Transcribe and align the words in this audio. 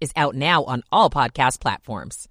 is 0.00 0.12
out 0.16 0.34
now 0.34 0.64
on 0.64 0.82
all 0.90 1.10
podcast 1.10 1.60
platforms. 1.60 2.28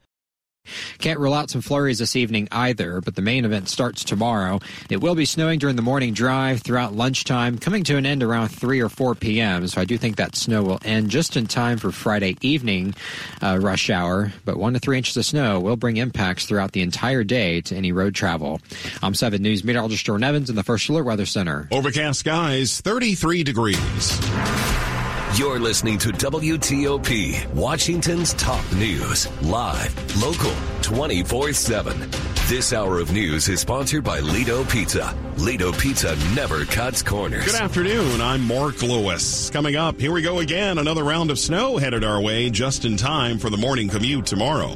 Can't 1.00 1.20
rule 1.20 1.34
out 1.34 1.50
some 1.50 1.62
flurries 1.62 2.00
this 2.00 2.16
evening 2.16 2.48
either, 2.52 3.02
but 3.02 3.16
the 3.16 3.22
main 3.22 3.46
event 3.46 3.70
starts 3.70 4.04
tomorrow. 4.04 4.60
It 4.90 4.98
will 4.98 5.16
be 5.16 5.26
snowing 5.26 5.60
during 5.60 5.76
the 5.76 5.82
morning 5.82 6.14
drive 6.14 6.62
throughout 6.62 6.94
lunchtime, 6.94 7.58
coming 7.58 7.84
to 7.86 7.98
an 7.98 8.06
end 8.06 8.24
around 8.24 8.50
3 8.50 8.80
or 8.82 8.90
4 8.90 9.16
p.m. 9.16 9.68
So 9.68 9.82
I 9.82 9.86
do 9.86 9.98
think 9.98 10.18
that 10.18 10.36
snow 10.36 10.64
will 10.64 10.80
end 10.84 11.10
just 11.10 11.38
in 11.38 11.48
time 11.48 11.78
for 11.78 11.92
Friday 11.92 12.38
evening 12.42 12.94
uh, 13.42 13.58
rush 13.60 13.90
hour. 13.90 14.32
But 14.46 14.58
1 14.58 14.74
to 14.74 14.80
3 14.80 14.98
inches 14.98 15.18
of 15.18 15.26
snow 15.26 15.60
will 15.60 15.78
bring 15.78 15.98
impacts 15.98 16.46
throughout 16.46 16.72
the 16.72 16.82
entire 16.82 17.24
day 17.24 17.62
to 17.62 17.76
any 17.76 17.92
road 17.92 18.16
travel. 18.16 18.62
I'm 19.02 19.14
7 19.14 19.42
News 19.42 19.64
meteorologist 19.64 20.06
Jordan 20.06 20.24
Evans 20.24 20.50
in 20.50 20.56
the 20.56 20.64
First 20.64 20.90
Alert 20.90 21.06
Weather 21.06 21.26
Center. 21.26 21.68
Overcast 21.72 22.20
skies, 22.20 22.82
33 22.82 23.44
degrees. 23.44 24.89
You're 25.36 25.60
listening 25.60 26.00
to 26.00 26.10
WTOP, 26.10 27.54
Washington's 27.54 28.34
top 28.34 28.64
news, 28.74 29.28
live, 29.44 30.22
local, 30.22 30.52
24 30.82 31.54
7. 31.54 32.10
This 32.48 32.74
hour 32.74 32.98
of 33.00 33.14
news 33.14 33.48
is 33.48 33.60
sponsored 33.62 34.04
by 34.04 34.20
Lido 34.22 34.64
Pizza. 34.66 35.16
Lido 35.38 35.72
Pizza 35.72 36.18
never 36.34 36.66
cuts 36.66 37.04
corners. 37.04 37.46
Good 37.46 37.62
afternoon. 37.62 38.22
I'm 38.22 38.44
Mark 38.46 38.82
Lewis. 38.82 39.52
Coming 39.52 39.76
up, 39.76 40.00
here 40.00 40.12
we 40.12 40.24
go 40.24 40.40
again. 40.40 40.80
Another 40.80 41.04
round 41.04 41.30
of 41.30 41.38
snow 41.38 41.78
headed 41.78 42.04
our 42.04 42.20
way 42.20 42.50
just 42.50 42.84
in 42.84 42.98
time 42.98 43.38
for 43.38 43.52
the 43.52 43.58
morning 43.58 43.88
commute 43.88 44.26
tomorrow. 44.26 44.76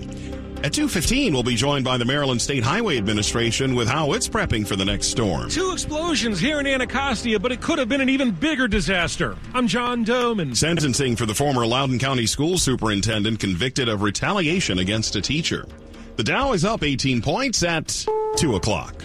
At 0.63 0.71
2.15, 0.71 1.33
we'll 1.33 1.43
be 1.43 1.57
joined 1.57 1.83
by 1.83 1.97
the 1.97 2.05
Maryland 2.05 2.41
State 2.41 2.63
Highway 2.63 2.97
Administration 2.97 3.75
with 3.75 3.89
how 3.89 4.13
it's 4.13 4.29
prepping 4.29 4.65
for 4.65 4.77
the 4.77 4.85
next 4.85 5.07
storm. 5.07 5.49
Two 5.49 5.73
explosions 5.73 6.39
here 6.39 6.61
in 6.61 6.65
Anacostia, 6.65 7.37
but 7.37 7.51
it 7.51 7.59
could 7.59 7.79
have 7.79 7.89
been 7.89 7.99
an 7.99 8.07
even 8.07 8.31
bigger 8.31 8.69
disaster. 8.69 9.35
I'm 9.53 9.67
John 9.67 10.05
Domen. 10.05 10.55
Sentencing 10.55 11.17
for 11.17 11.25
the 11.25 11.35
former 11.35 11.65
Loudoun 11.65 11.99
County 11.99 12.25
School 12.25 12.57
Superintendent 12.57 13.41
convicted 13.41 13.89
of 13.89 14.03
retaliation 14.03 14.79
against 14.79 15.17
a 15.17 15.21
teacher. 15.21 15.67
The 16.15 16.23
Dow 16.23 16.53
is 16.53 16.63
up 16.63 16.81
18 16.81 17.21
points 17.21 17.61
at 17.63 18.05
2 18.37 18.55
o'clock. 18.55 18.97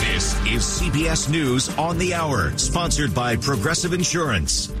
This 0.00 0.34
is 0.46 0.62
CBS 0.62 1.28
News 1.30 1.68
on 1.76 1.98
the 1.98 2.14
Hour, 2.14 2.56
sponsored 2.56 3.14
by 3.14 3.36
Progressive 3.36 3.92
Insurance. 3.92 4.72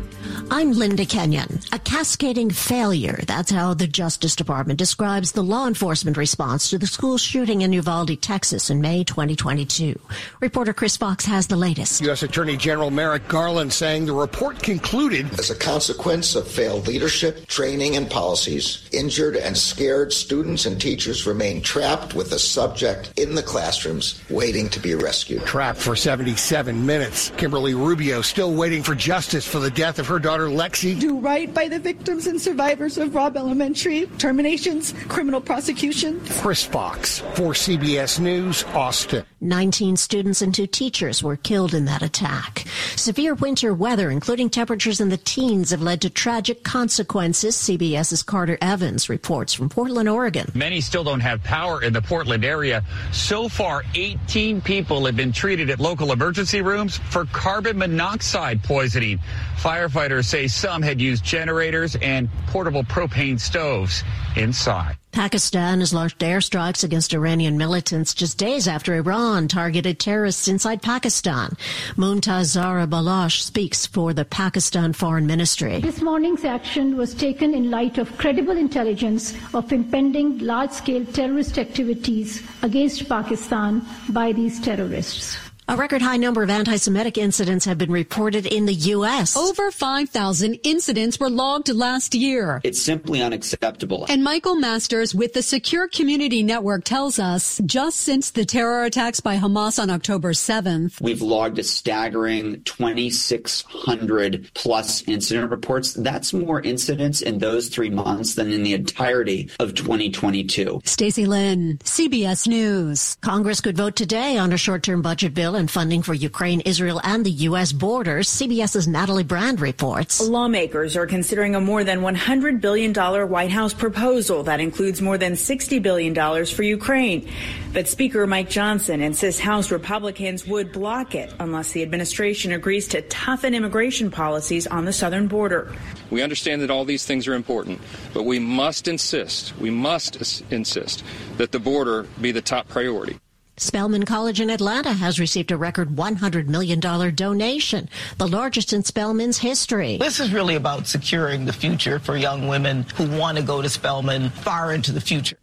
I'm 0.50 0.72
Linda 0.72 1.04
Kenyon. 1.04 1.60
A 1.72 1.78
cascading 1.78 2.50
failure. 2.50 3.20
That's 3.26 3.50
how 3.50 3.74
the 3.74 3.86
Justice 3.86 4.34
Department 4.34 4.78
describes 4.78 5.32
the 5.32 5.42
law 5.42 5.66
enforcement 5.66 6.16
response 6.16 6.70
to 6.70 6.78
the 6.78 6.86
school 6.86 7.18
shooting 7.18 7.60
in 7.60 7.72
Uvalde, 7.74 8.20
Texas 8.22 8.70
in 8.70 8.80
May 8.80 9.04
2022. 9.04 10.00
Reporter 10.40 10.72
Chris 10.72 10.96
Fox 10.96 11.26
has 11.26 11.48
the 11.48 11.56
latest. 11.56 12.00
U.S. 12.00 12.22
Attorney 12.22 12.56
General 12.56 12.90
Merrick 12.90 13.28
Garland 13.28 13.74
saying 13.74 14.06
the 14.06 14.14
report 14.14 14.62
concluded 14.62 15.38
as 15.38 15.50
a 15.50 15.54
consequence 15.54 16.34
of 16.34 16.48
failed 16.48 16.88
leadership, 16.88 17.46
training, 17.46 17.96
and 17.96 18.10
policies, 18.10 18.88
injured 18.90 19.36
and 19.36 19.56
scared 19.56 20.14
students 20.14 20.64
and 20.64 20.80
teachers 20.80 21.26
remain 21.26 21.60
trapped 21.60 22.14
with 22.14 22.30
the 22.30 22.38
subject 22.38 23.12
in 23.18 23.34
the 23.34 23.42
classrooms 23.42 24.22
waiting 24.30 24.70
to 24.70 24.80
be 24.80 24.94
rescued. 24.94 25.44
Trapped 25.44 25.78
for 25.78 25.94
77 25.94 26.86
minutes. 26.86 27.30
Kimberly 27.36 27.74
Rubio 27.74 28.22
still 28.22 28.54
waiting 28.54 28.82
for 28.82 28.94
justice 28.94 29.46
for 29.46 29.58
the 29.58 29.70
death 29.70 29.98
of 29.98 30.06
her 30.06 30.18
daughter 30.18 30.37
Lexi. 30.46 30.98
Do 30.98 31.18
right 31.18 31.52
by 31.52 31.68
the 31.68 31.78
victims 31.78 32.26
and 32.26 32.40
survivors 32.40 32.98
of 32.98 33.14
Robb 33.14 33.36
Elementary. 33.36 34.06
Terminations, 34.18 34.94
criminal 35.08 35.40
prosecution. 35.40 36.20
Chris 36.40 36.64
Fox 36.64 37.18
for 37.34 37.52
CBS 37.52 38.20
News, 38.20 38.64
Austin. 38.74 39.24
19 39.40 39.96
students 39.96 40.42
and 40.42 40.52
two 40.54 40.66
teachers 40.66 41.22
were 41.22 41.36
killed 41.36 41.72
in 41.72 41.84
that 41.84 42.02
attack. 42.02 42.64
Severe 42.96 43.34
winter 43.34 43.72
weather, 43.72 44.10
including 44.10 44.50
temperatures 44.50 45.00
in 45.00 45.08
the 45.08 45.16
teens, 45.16 45.70
have 45.70 45.80
led 45.80 46.00
to 46.00 46.10
tragic 46.10 46.64
consequences. 46.64 47.56
CBS's 47.56 48.22
Carter 48.22 48.58
Evans 48.60 49.08
reports 49.08 49.54
from 49.54 49.68
Portland, 49.68 50.08
Oregon. 50.08 50.50
Many 50.54 50.80
still 50.80 51.04
don't 51.04 51.20
have 51.20 51.42
power 51.44 51.82
in 51.82 51.92
the 51.92 52.02
Portland 52.02 52.44
area. 52.44 52.82
So 53.12 53.48
far, 53.48 53.84
18 53.94 54.60
people 54.60 55.06
have 55.06 55.16
been 55.16 55.32
treated 55.32 55.70
at 55.70 55.78
local 55.78 56.12
emergency 56.12 56.60
rooms 56.60 56.98
for 57.10 57.24
carbon 57.26 57.78
monoxide 57.78 58.62
poisoning. 58.64 59.20
Firefighters 59.56 60.24
say 60.24 60.48
some 60.48 60.82
had 60.82 61.00
used 61.00 61.24
generators 61.24 61.96
and 61.96 62.28
portable 62.48 62.82
propane 62.82 63.38
stoves 63.38 64.02
inside. 64.36 64.96
Pakistan 65.18 65.80
has 65.80 65.92
launched 65.92 66.20
airstrikes 66.20 66.84
against 66.84 67.12
Iranian 67.12 67.58
militants 67.58 68.14
just 68.14 68.38
days 68.38 68.68
after 68.68 68.94
Iran 68.94 69.48
targeted 69.48 69.98
terrorists 69.98 70.46
inside 70.46 70.80
Pakistan. 70.80 71.56
Mumtaz 71.96 72.44
Zahra 72.44 72.86
Baloch 72.86 73.32
speaks 73.32 73.84
for 73.84 74.12
the 74.12 74.24
Pakistan 74.24 74.92
Foreign 74.92 75.26
Ministry. 75.26 75.80
This 75.80 76.00
morning's 76.00 76.44
action 76.44 76.96
was 76.96 77.14
taken 77.14 77.52
in 77.52 77.68
light 77.68 77.98
of 77.98 78.16
credible 78.16 78.56
intelligence 78.56 79.34
of 79.54 79.72
impending 79.72 80.38
large-scale 80.38 81.06
terrorist 81.06 81.58
activities 81.58 82.44
against 82.62 83.08
Pakistan 83.08 83.84
by 84.10 84.30
these 84.30 84.60
terrorists. 84.60 85.36
A 85.70 85.76
record 85.76 86.00
high 86.00 86.16
number 86.16 86.42
of 86.42 86.48
anti-Semitic 86.48 87.18
incidents 87.18 87.66
have 87.66 87.76
been 87.76 87.92
reported 87.92 88.46
in 88.46 88.64
the 88.64 88.72
U.S. 88.72 89.36
Over 89.36 89.70
5,000 89.70 90.54
incidents 90.62 91.20
were 91.20 91.28
logged 91.28 91.68
last 91.68 92.14
year. 92.14 92.62
It's 92.64 92.80
simply 92.80 93.20
unacceptable. 93.20 94.06
And 94.08 94.24
Michael 94.24 94.54
Masters 94.54 95.14
with 95.14 95.34
the 95.34 95.42
Secure 95.42 95.86
Community 95.86 96.42
Network 96.42 96.84
tells 96.84 97.18
us 97.18 97.60
just 97.66 97.98
since 97.98 98.30
the 98.30 98.46
terror 98.46 98.84
attacks 98.84 99.20
by 99.20 99.36
Hamas 99.36 99.78
on 99.78 99.90
October 99.90 100.32
7th, 100.32 101.02
we've 101.02 101.20
logged 101.20 101.58
a 101.58 101.62
staggering 101.62 102.62
2,600 102.62 104.50
plus 104.54 105.02
incident 105.02 105.50
reports. 105.50 105.92
That's 105.92 106.32
more 106.32 106.62
incidents 106.62 107.20
in 107.20 107.40
those 107.40 107.68
three 107.68 107.90
months 107.90 108.36
than 108.36 108.50
in 108.50 108.62
the 108.62 108.72
entirety 108.72 109.50
of 109.60 109.74
2022. 109.74 110.80
Stacey 110.86 111.26
Lynn, 111.26 111.76
CBS 111.84 112.48
News. 112.48 113.18
Congress 113.20 113.60
could 113.60 113.76
vote 113.76 113.96
today 113.96 114.38
on 114.38 114.50
a 114.54 114.56
short-term 114.56 115.02
budget 115.02 115.34
bill 115.34 115.57
and 115.58 115.70
funding 115.70 116.02
for 116.02 116.14
Ukraine, 116.14 116.60
Israel, 116.60 117.00
and 117.04 117.26
the 117.26 117.30
U.S. 117.48 117.72
borders. 117.72 118.28
CBS's 118.28 118.88
Natalie 118.88 119.24
Brand 119.24 119.60
reports. 119.60 120.20
Lawmakers 120.20 120.96
are 120.96 121.06
considering 121.06 121.54
a 121.54 121.60
more 121.60 121.84
than 121.84 122.00
$100 122.00 122.60
billion 122.60 122.94
White 122.94 123.50
House 123.50 123.74
proposal 123.74 124.44
that 124.44 124.60
includes 124.60 125.02
more 125.02 125.18
than 125.18 125.32
$60 125.32 125.82
billion 125.82 126.14
for 126.46 126.62
Ukraine. 126.62 127.28
But 127.72 127.88
Speaker 127.88 128.26
Mike 128.26 128.48
Johnson 128.48 129.00
insists 129.00 129.40
House 129.40 129.70
Republicans 129.70 130.46
would 130.46 130.72
block 130.72 131.14
it 131.14 131.34
unless 131.38 131.72
the 131.72 131.82
administration 131.82 132.52
agrees 132.52 132.88
to 132.88 133.02
toughen 133.02 133.54
immigration 133.54 134.10
policies 134.10 134.66
on 134.66 134.84
the 134.84 134.92
southern 134.92 135.28
border. 135.28 135.72
We 136.10 136.22
understand 136.22 136.62
that 136.62 136.70
all 136.70 136.84
these 136.84 137.04
things 137.04 137.28
are 137.28 137.34
important, 137.34 137.80
but 138.14 138.22
we 138.22 138.38
must 138.38 138.88
insist, 138.88 139.56
we 139.58 139.70
must 139.70 140.16
insist 140.50 141.04
that 141.36 141.52
the 141.52 141.58
border 141.58 142.06
be 142.20 142.32
the 142.32 142.40
top 142.40 142.68
priority. 142.68 143.18
Spelman 143.58 144.04
College 144.04 144.40
in 144.40 144.50
Atlanta 144.50 144.92
has 144.92 145.18
received 145.18 145.50
a 145.50 145.56
record 145.56 145.90
$100 145.90 146.46
million 146.46 146.78
donation, 146.80 147.88
the 148.16 148.28
largest 148.28 148.72
in 148.72 148.82
Spelman's 148.82 149.38
history. 149.38 149.96
This 149.96 150.20
is 150.20 150.32
really 150.32 150.54
about 150.54 150.86
securing 150.86 151.44
the 151.44 151.52
future 151.52 151.98
for 151.98 152.16
young 152.16 152.48
women 152.48 152.84
who 152.94 153.06
want 153.18 153.36
to 153.36 153.42
go 153.42 153.60
to 153.60 153.68
Spelman 153.68 154.30
far 154.30 154.72
into 154.72 154.92
the 154.92 155.00
future. 155.00 155.36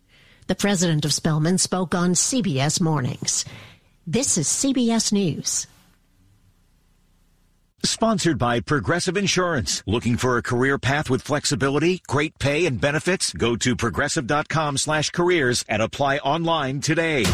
The 0.48 0.56
president 0.56 1.06
of 1.06 1.14
Spelman 1.14 1.58
spoke 1.58 1.96
on 1.96 2.12
CBS 2.12 2.80
Mornings. 2.80 3.46
This 4.08 4.38
is 4.38 4.48
CBS 4.48 5.12
News. 5.12 5.68
Sponsored 7.84 8.38
by 8.40 8.62
Progressive 8.62 9.16
Insurance. 9.16 9.84
Looking 9.86 10.18
for 10.18 10.38
a 10.38 10.44
career 10.44 10.80
path 10.80 11.10
with 11.10 11.22
flexibility, 11.22 12.02
great 12.08 12.38
pay, 12.40 12.66
and 12.66 12.82
benefits? 12.82 13.32
Go 13.34 13.56
to 13.58 13.76
progressive.com 13.76 14.78
slash 14.78 15.12
careers 15.12 15.64
and 15.68 15.82
apply 15.82 16.18
online 16.18 16.82
today. 16.82 17.26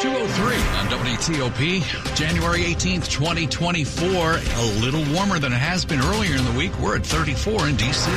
203 0.00 0.56
on 0.56 0.86
WTOP, 0.86 2.16
January 2.16 2.60
18th, 2.60 3.10
2024. 3.10 4.08
A 4.08 4.80
little 4.80 5.04
warmer 5.14 5.38
than 5.38 5.52
it 5.52 5.56
has 5.56 5.84
been 5.84 6.00
earlier 6.00 6.36
in 6.36 6.44
the 6.46 6.52
week. 6.52 6.72
We're 6.78 6.96
at 6.96 7.04
34 7.04 7.68
in 7.68 7.76
D.C. 7.76 8.10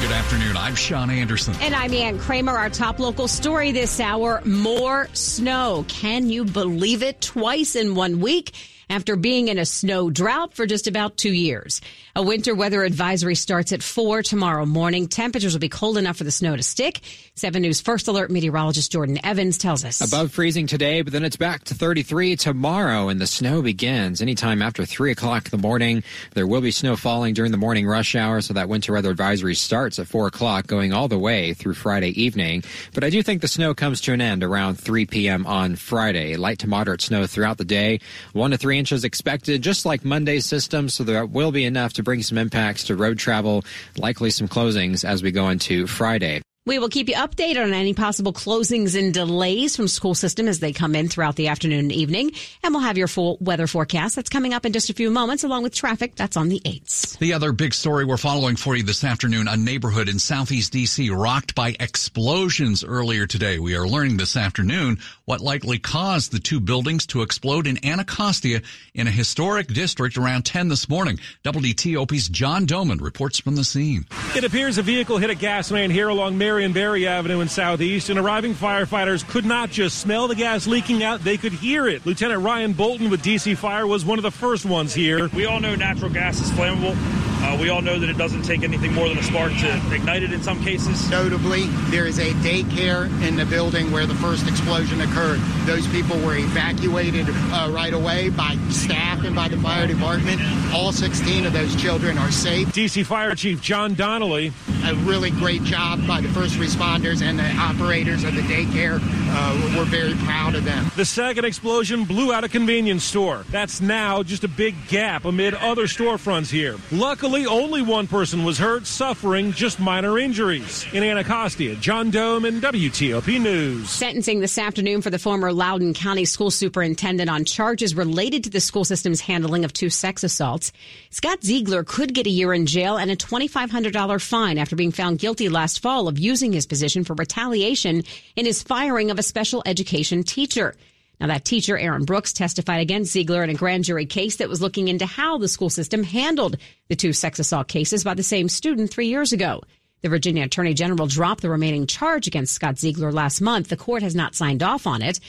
Good 0.00 0.12
afternoon. 0.12 0.56
I'm 0.56 0.76
Sean 0.76 1.10
Anderson. 1.10 1.54
And 1.60 1.74
I'm 1.74 1.92
Ann 1.92 2.20
Kramer. 2.20 2.56
Our 2.56 2.70
top 2.70 3.00
local 3.00 3.26
story 3.26 3.72
this 3.72 3.98
hour 3.98 4.42
more 4.44 5.08
snow. 5.12 5.84
Can 5.88 6.30
you 6.30 6.44
believe 6.44 7.02
it? 7.02 7.20
Twice 7.20 7.74
in 7.74 7.96
one 7.96 8.20
week 8.20 8.52
after 8.90 9.16
being 9.16 9.48
in 9.48 9.56
a 9.56 9.64
snow 9.64 10.10
drought 10.10 10.52
for 10.52 10.66
just 10.66 10.86
about 10.86 11.16
two 11.16 11.32
years. 11.32 11.80
A 12.16 12.22
winter 12.22 12.54
weather 12.54 12.82
advisory 12.82 13.36
starts 13.36 13.72
at 13.72 13.82
4 13.82 14.22
tomorrow 14.22 14.66
morning. 14.66 15.06
Temperatures 15.06 15.54
will 15.54 15.60
be 15.60 15.68
cold 15.68 15.96
enough 15.96 16.16
for 16.16 16.24
the 16.24 16.32
snow 16.32 16.56
to 16.56 16.62
stick. 16.62 17.00
7 17.36 17.62
News 17.62 17.80
First 17.80 18.08
Alert 18.08 18.30
meteorologist 18.30 18.90
Jordan 18.90 19.18
Evans 19.24 19.56
tells 19.56 19.84
us. 19.84 20.00
Above 20.00 20.32
freezing 20.32 20.66
today, 20.66 21.02
but 21.02 21.12
then 21.12 21.24
it's 21.24 21.36
back 21.36 21.64
to 21.64 21.74
33 21.74 22.36
tomorrow, 22.36 23.08
and 23.08 23.20
the 23.20 23.26
snow 23.26 23.62
begins 23.62 24.20
anytime 24.20 24.60
after 24.60 24.84
3 24.84 25.12
o'clock 25.12 25.46
in 25.46 25.50
the 25.50 25.66
morning. 25.66 26.02
There 26.34 26.46
will 26.46 26.60
be 26.60 26.72
snow 26.72 26.96
falling 26.96 27.32
during 27.32 27.52
the 27.52 27.56
morning 27.56 27.86
rush 27.86 28.16
hour, 28.16 28.40
so 28.40 28.54
that 28.54 28.68
winter 28.68 28.92
weather 28.92 29.10
advisory 29.10 29.54
starts 29.54 30.00
at 30.00 30.08
4 30.08 30.26
o'clock, 30.26 30.66
going 30.66 30.92
all 30.92 31.06
the 31.06 31.18
way 31.18 31.54
through 31.54 31.74
Friday 31.74 32.10
evening. 32.20 32.64
But 32.92 33.04
I 33.04 33.10
do 33.10 33.22
think 33.22 33.40
the 33.40 33.48
snow 33.48 33.72
comes 33.72 34.00
to 34.02 34.12
an 34.12 34.20
end 34.20 34.42
around 34.42 34.80
3 34.80 35.06
p.m. 35.06 35.46
on 35.46 35.76
Friday. 35.76 36.36
Light 36.36 36.58
to 36.58 36.68
moderate 36.68 37.00
snow 37.00 37.26
throughout 37.26 37.58
the 37.58 37.64
day, 37.64 38.00
1 38.32 38.50
to 38.50 38.58
3 38.80 38.82
inches 38.82 39.04
expected, 39.04 39.60
just 39.60 39.84
like 39.84 40.06
Monday's 40.06 40.46
system, 40.46 40.88
so 40.88 41.04
there 41.04 41.26
will 41.26 41.52
be 41.52 41.66
enough 41.66 41.92
to 41.92 42.02
bring 42.02 42.22
some 42.22 42.38
impacts 42.38 42.84
to 42.84 42.96
road 42.96 43.18
travel, 43.18 43.62
likely 43.98 44.30
some 44.30 44.48
closings 44.48 45.04
as 45.04 45.22
we 45.22 45.30
go 45.30 45.50
into 45.50 45.86
Friday. 45.86 46.40
We 46.70 46.78
will 46.78 46.88
keep 46.88 47.08
you 47.08 47.16
updated 47.16 47.64
on 47.64 47.72
any 47.72 47.94
possible 47.94 48.32
closings 48.32 48.96
and 48.96 49.12
delays 49.12 49.74
from 49.74 49.88
school 49.88 50.14
system 50.14 50.46
as 50.46 50.60
they 50.60 50.72
come 50.72 50.94
in 50.94 51.08
throughout 51.08 51.34
the 51.34 51.48
afternoon 51.48 51.80
and 51.80 51.90
evening. 51.90 52.30
And 52.62 52.72
we'll 52.72 52.84
have 52.84 52.96
your 52.96 53.08
full 53.08 53.38
weather 53.40 53.66
forecast 53.66 54.14
that's 54.14 54.28
coming 54.28 54.54
up 54.54 54.64
in 54.64 54.72
just 54.72 54.88
a 54.88 54.94
few 54.94 55.10
moments, 55.10 55.42
along 55.42 55.64
with 55.64 55.74
traffic 55.74 56.14
that's 56.14 56.36
on 56.36 56.48
the 56.48 56.60
8s. 56.60 57.18
The 57.18 57.32
other 57.32 57.50
big 57.50 57.74
story 57.74 58.04
we're 58.04 58.18
following 58.18 58.54
for 58.54 58.76
you 58.76 58.84
this 58.84 59.02
afternoon 59.02 59.48
a 59.48 59.56
neighborhood 59.56 60.08
in 60.08 60.20
southeast 60.20 60.72
D.C. 60.72 61.10
rocked 61.10 61.56
by 61.56 61.74
explosions 61.80 62.84
earlier 62.84 63.26
today. 63.26 63.58
We 63.58 63.74
are 63.74 63.88
learning 63.88 64.18
this 64.18 64.36
afternoon 64.36 65.00
what 65.24 65.40
likely 65.40 65.80
caused 65.80 66.30
the 66.30 66.38
two 66.38 66.60
buildings 66.60 67.04
to 67.06 67.22
explode 67.22 67.66
in 67.66 67.84
Anacostia 67.84 68.62
in 68.94 69.08
a 69.08 69.10
historic 69.10 69.66
district 69.66 70.16
around 70.16 70.44
10 70.44 70.68
this 70.68 70.88
morning. 70.88 71.18
WTOP's 71.42 72.28
John 72.28 72.64
Domen 72.64 73.00
reports 73.00 73.40
from 73.40 73.56
the 73.56 73.64
scene. 73.64 74.06
It 74.36 74.44
appears 74.44 74.78
a 74.78 74.82
vehicle 74.82 75.18
hit 75.18 75.30
a 75.30 75.34
gas 75.34 75.72
main 75.72 75.90
here 75.90 76.08
along 76.08 76.38
Marion 76.60 76.74
Barry 76.74 77.06
Avenue 77.06 77.40
in 77.40 77.48
Southeast, 77.48 78.10
and 78.10 78.18
arriving 78.18 78.52
firefighters 78.52 79.26
could 79.26 79.46
not 79.46 79.70
just 79.70 79.96
smell 79.96 80.28
the 80.28 80.34
gas 80.34 80.66
leaking 80.66 81.02
out, 81.02 81.24
they 81.24 81.38
could 81.38 81.52
hear 81.54 81.88
it. 81.88 82.04
Lieutenant 82.04 82.42
Ryan 82.42 82.74
Bolton 82.74 83.08
with 83.08 83.22
DC 83.22 83.56
Fire 83.56 83.86
was 83.86 84.04
one 84.04 84.18
of 84.18 84.24
the 84.24 84.30
first 84.30 84.66
ones 84.66 84.92
here. 84.92 85.28
We 85.28 85.46
all 85.46 85.58
know 85.58 85.74
natural 85.74 86.10
gas 86.10 86.38
is 86.38 86.50
flammable. 86.50 87.29
Uh, 87.42 87.56
we 87.58 87.70
all 87.70 87.80
know 87.80 87.98
that 87.98 88.10
it 88.10 88.18
doesn't 88.18 88.42
take 88.42 88.62
anything 88.62 88.92
more 88.92 89.08
than 89.08 89.18
a 89.18 89.22
spark 89.22 89.52
to 89.52 89.94
ignite 89.94 90.22
it 90.22 90.32
in 90.32 90.42
some 90.42 90.62
cases. 90.62 91.08
Notably, 91.10 91.66
there 91.90 92.06
is 92.06 92.18
a 92.18 92.32
daycare 92.34 93.06
in 93.26 93.36
the 93.36 93.46
building 93.46 93.90
where 93.90 94.06
the 94.06 94.14
first 94.16 94.46
explosion 94.46 95.00
occurred. 95.00 95.40
Those 95.64 95.86
people 95.88 96.18
were 96.20 96.36
evacuated 96.36 97.26
uh, 97.28 97.70
right 97.72 97.94
away 97.94 98.28
by 98.28 98.56
staff 98.68 99.24
and 99.24 99.34
by 99.34 99.48
the 99.48 99.56
fire 99.56 99.86
department. 99.86 100.40
All 100.74 100.92
16 100.92 101.46
of 101.46 101.52
those 101.52 101.74
children 101.76 102.18
are 102.18 102.30
safe. 102.30 102.68
DC 102.68 103.06
Fire 103.06 103.34
Chief 103.34 103.62
John 103.62 103.94
Donnelly. 103.94 104.52
A 104.84 104.94
really 104.96 105.30
great 105.30 105.62
job 105.62 106.06
by 106.06 106.20
the 106.20 106.28
first 106.28 106.56
responders 106.56 107.22
and 107.22 107.38
the 107.38 107.50
operators 107.56 108.22
of 108.24 108.34
the 108.34 108.42
daycare. 108.42 109.00
Uh, 109.02 109.76
we're 109.76 109.84
very 109.84 110.14
proud 110.24 110.54
of 110.54 110.64
them. 110.64 110.90
The 110.96 111.04
second 111.04 111.44
explosion 111.44 112.04
blew 112.04 112.32
out 112.32 112.44
a 112.44 112.48
convenience 112.48 113.04
store. 113.04 113.44
That's 113.50 113.80
now 113.80 114.22
just 114.22 114.44
a 114.44 114.48
big 114.48 114.74
gap 114.88 115.24
amid 115.24 115.54
other 115.54 115.84
storefronts 115.84 116.50
here. 116.50 116.76
Luckily, 116.90 117.29
only 117.30 117.80
one 117.80 118.08
person 118.08 118.44
was 118.44 118.58
hurt, 118.58 118.86
suffering 118.86 119.52
just 119.52 119.78
minor 119.78 120.18
injuries. 120.18 120.84
In 120.92 121.04
Anacostia, 121.04 121.76
John 121.76 122.10
Domen 122.10 122.60
WTOP 122.60 123.40
News. 123.40 123.88
Sentencing 123.88 124.40
this 124.40 124.58
afternoon 124.58 125.00
for 125.00 125.10
the 125.10 125.18
former 125.18 125.52
Loudoun 125.52 125.94
County 125.94 126.24
school 126.24 126.50
superintendent 126.50 127.30
on 127.30 127.44
charges 127.44 127.94
related 127.94 128.44
to 128.44 128.50
the 128.50 128.60
school 128.60 128.84
system's 128.84 129.20
handling 129.20 129.64
of 129.64 129.72
two 129.72 129.90
sex 129.90 130.24
assaults. 130.24 130.72
Scott 131.10 131.44
Ziegler 131.44 131.84
could 131.84 132.14
get 132.14 132.26
a 132.26 132.30
year 132.30 132.52
in 132.52 132.66
jail 132.66 132.96
and 132.96 133.10
a 133.10 133.16
$2,500 133.16 134.20
fine 134.20 134.58
after 134.58 134.74
being 134.74 134.90
found 134.90 135.20
guilty 135.20 135.48
last 135.48 135.80
fall 135.80 136.08
of 136.08 136.18
using 136.18 136.52
his 136.52 136.66
position 136.66 137.04
for 137.04 137.14
retaliation 137.14 138.02
in 138.34 138.44
his 138.44 138.62
firing 138.62 139.12
of 139.12 139.20
a 139.20 139.22
special 139.22 139.62
education 139.64 140.24
teacher. 140.24 140.74
Now, 141.20 141.26
that 141.26 141.44
teacher, 141.44 141.78
Aaron 141.78 142.04
Brooks, 142.04 142.32
testified 142.32 142.80
against 142.80 143.12
Ziegler 143.12 143.44
in 143.44 143.50
a 143.50 143.54
grand 143.54 143.84
jury 143.84 144.06
case 144.06 144.36
that 144.36 144.48
was 144.48 144.62
looking 144.62 144.88
into 144.88 145.04
how 145.04 145.36
the 145.36 145.48
school 145.48 145.68
system 145.68 146.02
handled 146.02 146.56
the 146.88 146.96
two 146.96 147.12
sex 147.12 147.38
assault 147.38 147.68
cases 147.68 148.04
by 148.04 148.14
the 148.14 148.22
same 148.22 148.48
student 148.48 148.90
three 148.90 149.08
years 149.08 149.32
ago. 149.32 149.60
The 150.00 150.08
Virginia 150.08 150.44
Attorney 150.44 150.72
General 150.72 151.06
dropped 151.06 151.42
the 151.42 151.50
remaining 151.50 151.86
charge 151.86 152.26
against 152.26 152.54
Scott 152.54 152.78
Ziegler 152.78 153.12
last 153.12 153.42
month. 153.42 153.68
The 153.68 153.76
court 153.76 154.02
has 154.02 154.14
not 154.14 154.34
signed 154.34 154.62
off 154.62 154.86
on 154.86 155.02
it. 155.02 155.20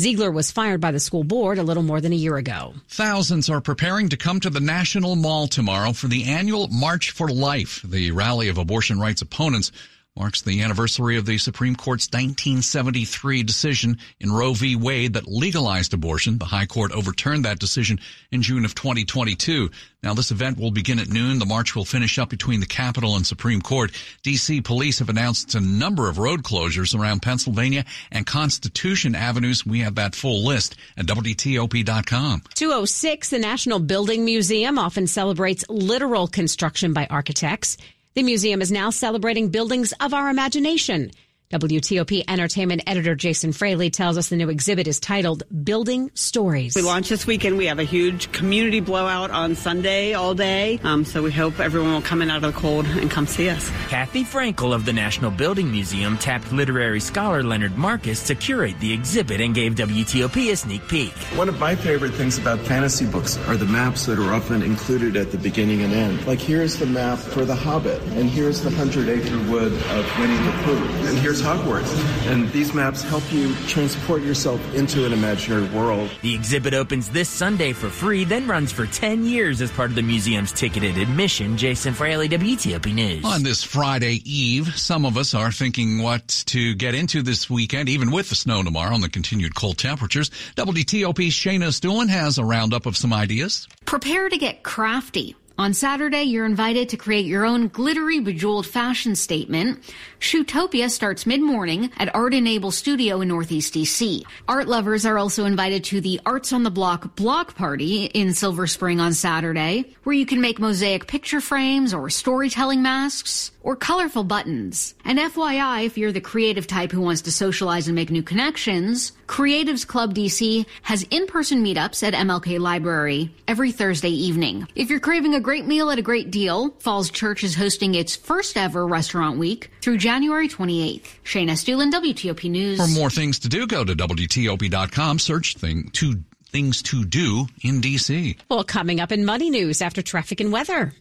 Ziegler 0.00 0.30
was 0.30 0.52
fired 0.52 0.82
by 0.82 0.92
the 0.92 1.00
school 1.00 1.24
board 1.24 1.58
a 1.58 1.62
little 1.62 1.82
more 1.82 2.00
than 2.00 2.12
a 2.12 2.16
year 2.16 2.36
ago. 2.36 2.74
Thousands 2.88 3.48
are 3.48 3.62
preparing 3.62 4.10
to 4.10 4.16
come 4.16 4.38
to 4.40 4.50
the 4.50 4.60
National 4.60 5.16
Mall 5.16 5.48
tomorrow 5.48 5.92
for 5.92 6.08
the 6.08 6.24
annual 6.24 6.68
March 6.68 7.10
for 7.10 7.28
Life, 7.30 7.82
the 7.82 8.10
rally 8.10 8.48
of 8.48 8.58
abortion 8.58 9.00
rights 9.00 9.22
opponents 9.22 9.72
marks 10.18 10.42
the 10.42 10.62
anniversary 10.62 11.16
of 11.16 11.26
the 11.26 11.38
Supreme 11.38 11.76
Court's 11.76 12.08
1973 12.08 13.44
decision 13.44 13.98
in 14.18 14.32
Roe 14.32 14.52
v. 14.52 14.74
Wade 14.74 15.12
that 15.12 15.28
legalized 15.28 15.94
abortion. 15.94 16.38
The 16.38 16.44
High 16.44 16.66
Court 16.66 16.90
overturned 16.90 17.44
that 17.44 17.60
decision 17.60 18.00
in 18.32 18.42
June 18.42 18.64
of 18.64 18.74
2022. 18.74 19.70
Now, 20.02 20.14
this 20.14 20.30
event 20.30 20.58
will 20.58 20.70
begin 20.70 20.98
at 20.98 21.08
noon. 21.08 21.38
The 21.38 21.46
march 21.46 21.76
will 21.76 21.84
finish 21.84 22.18
up 22.18 22.30
between 22.30 22.60
the 22.60 22.66
Capitol 22.66 23.16
and 23.16 23.26
Supreme 23.26 23.60
Court. 23.60 23.92
D.C. 24.22 24.60
police 24.60 24.98
have 24.98 25.08
announced 25.08 25.54
a 25.54 25.60
number 25.60 26.08
of 26.08 26.18
road 26.18 26.42
closures 26.42 26.98
around 26.98 27.22
Pennsylvania 27.22 27.84
and 28.10 28.26
Constitution 28.26 29.14
avenues. 29.14 29.64
We 29.66 29.80
have 29.80 29.96
that 29.96 30.14
full 30.14 30.44
list 30.44 30.76
at 30.96 31.06
WTOP.com. 31.06 32.42
206, 32.54 33.30
the 33.30 33.38
National 33.38 33.78
Building 33.78 34.24
Museum 34.24 34.78
often 34.78 35.06
celebrates 35.06 35.64
literal 35.68 36.26
construction 36.26 36.92
by 36.92 37.06
architects. 37.08 37.76
The 38.18 38.24
museum 38.24 38.60
is 38.60 38.72
now 38.72 38.90
celebrating 38.90 39.50
buildings 39.50 39.94
of 40.00 40.12
our 40.12 40.28
imagination. 40.28 41.12
WTOP 41.50 42.24
entertainment 42.28 42.82
editor 42.86 43.14
Jason 43.14 43.52
Fraley 43.52 43.88
tells 43.88 44.18
us 44.18 44.28
the 44.28 44.36
new 44.36 44.50
exhibit 44.50 44.86
is 44.86 45.00
titled 45.00 45.44
Building 45.64 46.10
Stories. 46.12 46.76
We 46.76 46.82
launch 46.82 47.08
this 47.08 47.26
weekend. 47.26 47.56
We 47.56 47.64
have 47.68 47.78
a 47.78 47.84
huge 47.84 48.30
community 48.32 48.80
blowout 48.80 49.30
on 49.30 49.54
Sunday 49.54 50.12
all 50.12 50.34
day. 50.34 50.78
Um, 50.84 51.06
so 51.06 51.22
we 51.22 51.32
hope 51.32 51.58
everyone 51.58 51.94
will 51.94 52.02
come 52.02 52.20
in 52.20 52.28
out 52.28 52.44
of 52.44 52.54
the 52.54 52.60
cold 52.60 52.84
and 52.84 53.10
come 53.10 53.26
see 53.26 53.48
us. 53.48 53.66
Kathy 53.88 54.24
Frankel 54.24 54.74
of 54.74 54.84
the 54.84 54.92
National 54.92 55.30
Building 55.30 55.72
Museum 55.72 56.18
tapped 56.18 56.52
literary 56.52 57.00
scholar 57.00 57.42
Leonard 57.42 57.78
Marcus 57.78 58.26
to 58.26 58.34
curate 58.34 58.78
the 58.80 58.92
exhibit 58.92 59.40
and 59.40 59.54
gave 59.54 59.74
WTOP 59.74 60.52
a 60.52 60.54
sneak 60.54 60.86
peek. 60.86 61.14
One 61.34 61.48
of 61.48 61.58
my 61.58 61.74
favorite 61.74 62.12
things 62.12 62.36
about 62.36 62.58
fantasy 62.58 63.06
books 63.06 63.38
are 63.48 63.56
the 63.56 63.64
maps 63.64 64.04
that 64.04 64.18
are 64.18 64.34
often 64.34 64.60
included 64.60 65.16
at 65.16 65.32
the 65.32 65.38
beginning 65.38 65.80
and 65.80 65.94
end. 65.94 66.26
Like 66.26 66.40
here's 66.40 66.76
the 66.76 66.84
map 66.84 67.18
for 67.18 67.46
The 67.46 67.56
Hobbit, 67.56 68.02
and 68.02 68.28
here's 68.28 68.60
the 68.60 68.70
Hundred 68.70 69.08
Acre 69.08 69.50
Wood 69.50 69.72
of 69.72 70.18
Winnie 70.18 70.36
the 70.36 70.52
Pooh, 70.64 71.08
and 71.08 71.18
here's 71.20 71.37
Hogwarts. 71.42 71.92
And 72.26 72.50
these 72.52 72.74
maps 72.74 73.02
help 73.02 73.22
you 73.32 73.54
transport 73.66 74.22
yourself 74.22 74.60
into 74.74 75.06
an 75.06 75.12
imaginary 75.12 75.68
world. 75.68 76.10
The 76.22 76.34
exhibit 76.34 76.74
opens 76.74 77.08
this 77.08 77.28
Sunday 77.28 77.72
for 77.72 77.88
free, 77.88 78.24
then 78.24 78.46
runs 78.46 78.72
for 78.72 78.86
10 78.86 79.24
years 79.24 79.60
as 79.60 79.70
part 79.70 79.90
of 79.90 79.96
the 79.96 80.02
museum's 80.02 80.52
ticketed 80.52 80.98
admission. 80.98 81.56
Jason 81.56 81.94
Fraley, 81.94 82.28
WTOP 82.28 82.92
News. 82.94 83.24
On 83.24 83.42
this 83.42 83.62
Friday 83.62 84.20
Eve, 84.24 84.76
some 84.76 85.04
of 85.04 85.16
us 85.16 85.34
are 85.34 85.52
thinking 85.52 86.02
what 86.02 86.26
to 86.46 86.74
get 86.74 86.94
into 86.94 87.22
this 87.22 87.48
weekend, 87.48 87.88
even 87.88 88.10
with 88.10 88.28
the 88.28 88.34
snow 88.34 88.62
tomorrow 88.62 88.94
and 88.94 89.02
the 89.02 89.08
continued 89.08 89.54
cold 89.54 89.78
temperatures. 89.78 90.30
WTOP's 90.56 91.34
Shayna 91.34 91.68
Estulin 91.68 92.08
has 92.08 92.38
a 92.38 92.44
roundup 92.44 92.86
of 92.86 92.96
some 92.96 93.12
ideas. 93.12 93.68
Prepare 93.84 94.28
to 94.28 94.36
get 94.36 94.62
crafty. 94.62 95.36
On 95.58 95.74
Saturday, 95.74 96.22
you're 96.22 96.46
invited 96.46 96.88
to 96.90 96.96
create 96.96 97.26
your 97.26 97.44
own 97.44 97.66
glittery, 97.66 98.20
bejeweled 98.20 98.64
fashion 98.64 99.16
statement. 99.16 99.82
Shootopia 100.20 100.88
starts 100.88 101.26
mid-morning 101.26 101.90
at 101.98 102.14
Art 102.14 102.32
Enable 102.32 102.70
Studio 102.70 103.20
in 103.22 103.26
Northeast 103.26 103.74
DC. 103.74 104.22
Art 104.46 104.68
lovers 104.68 105.04
are 105.04 105.18
also 105.18 105.46
invited 105.46 105.82
to 105.82 106.00
the 106.00 106.20
Arts 106.24 106.52
on 106.52 106.62
the 106.62 106.70
Block 106.70 107.16
block 107.16 107.56
party 107.56 108.04
in 108.04 108.34
Silver 108.34 108.68
Spring 108.68 109.00
on 109.00 109.12
Saturday, 109.14 109.96
where 110.04 110.14
you 110.14 110.26
can 110.26 110.40
make 110.40 110.60
mosaic 110.60 111.08
picture 111.08 111.40
frames 111.40 111.92
or 111.92 112.08
storytelling 112.08 112.80
masks 112.80 113.50
or 113.68 113.76
colorful 113.76 114.24
buttons. 114.24 114.94
And 115.04 115.18
FYI, 115.18 115.84
if 115.84 115.98
you're 115.98 116.10
the 116.10 116.22
creative 116.22 116.66
type 116.66 116.90
who 116.90 117.02
wants 117.02 117.20
to 117.22 117.30
socialize 117.30 117.86
and 117.86 117.94
make 117.94 118.10
new 118.10 118.22
connections, 118.22 119.12
Creatives 119.26 119.86
Club 119.86 120.14
DC 120.14 120.64
has 120.80 121.02
in-person 121.10 121.62
meetups 121.62 122.02
at 122.02 122.14
MLK 122.14 122.58
Library 122.58 123.30
every 123.46 123.70
Thursday 123.70 124.08
evening. 124.08 124.66
If 124.74 124.88
you're 124.88 125.00
craving 125.00 125.34
a 125.34 125.40
great 125.40 125.66
meal 125.66 125.90
at 125.90 125.98
a 125.98 126.02
great 126.02 126.30
deal, 126.30 126.70
Falls 126.78 127.10
Church 127.10 127.44
is 127.44 127.54
hosting 127.54 127.94
its 127.94 128.16
first 128.16 128.56
ever 128.56 128.86
restaurant 128.86 129.38
week 129.38 129.70
through 129.82 129.98
January 129.98 130.48
28th. 130.48 131.04
Shayna 131.22 131.50
Estulin, 131.50 131.92
WTOP 131.92 132.50
News. 132.50 132.80
For 132.80 132.98
more 132.98 133.10
things 133.10 133.38
to 133.40 133.50
do, 133.50 133.66
go 133.66 133.84
to 133.84 133.94
WTOP.com, 133.94 135.18
search 135.18 135.56
thing 135.56 135.90
to 135.92 136.14
things 136.46 136.80
to 136.84 137.04
do 137.04 137.46
in 137.60 137.82
DC. 137.82 138.38
Well, 138.48 138.64
coming 138.64 138.98
up 138.98 139.12
in 139.12 139.26
Money 139.26 139.50
News 139.50 139.82
after 139.82 140.00
traffic 140.00 140.40
and 140.40 140.50
weather. 140.50 140.94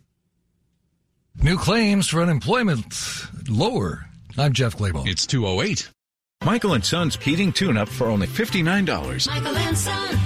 New 1.44 1.56
claims 1.56 2.08
for 2.08 2.22
unemployment 2.22 2.86
lower. 3.48 4.08
I'm 4.40 4.54
Jeff 4.54 4.76
Clabaugh. 4.76 5.08
It's 5.08 5.28
208. 5.28 5.90
Michael 6.44 6.74
and 6.74 6.84
Son's 6.84 7.16
heating 7.16 7.54
tune-up 7.54 7.90
for 7.90 8.08
only 8.08 8.26
$59. 8.26 9.28
Michael 9.28 9.56
and 9.56 9.78
Son. 9.78 10.18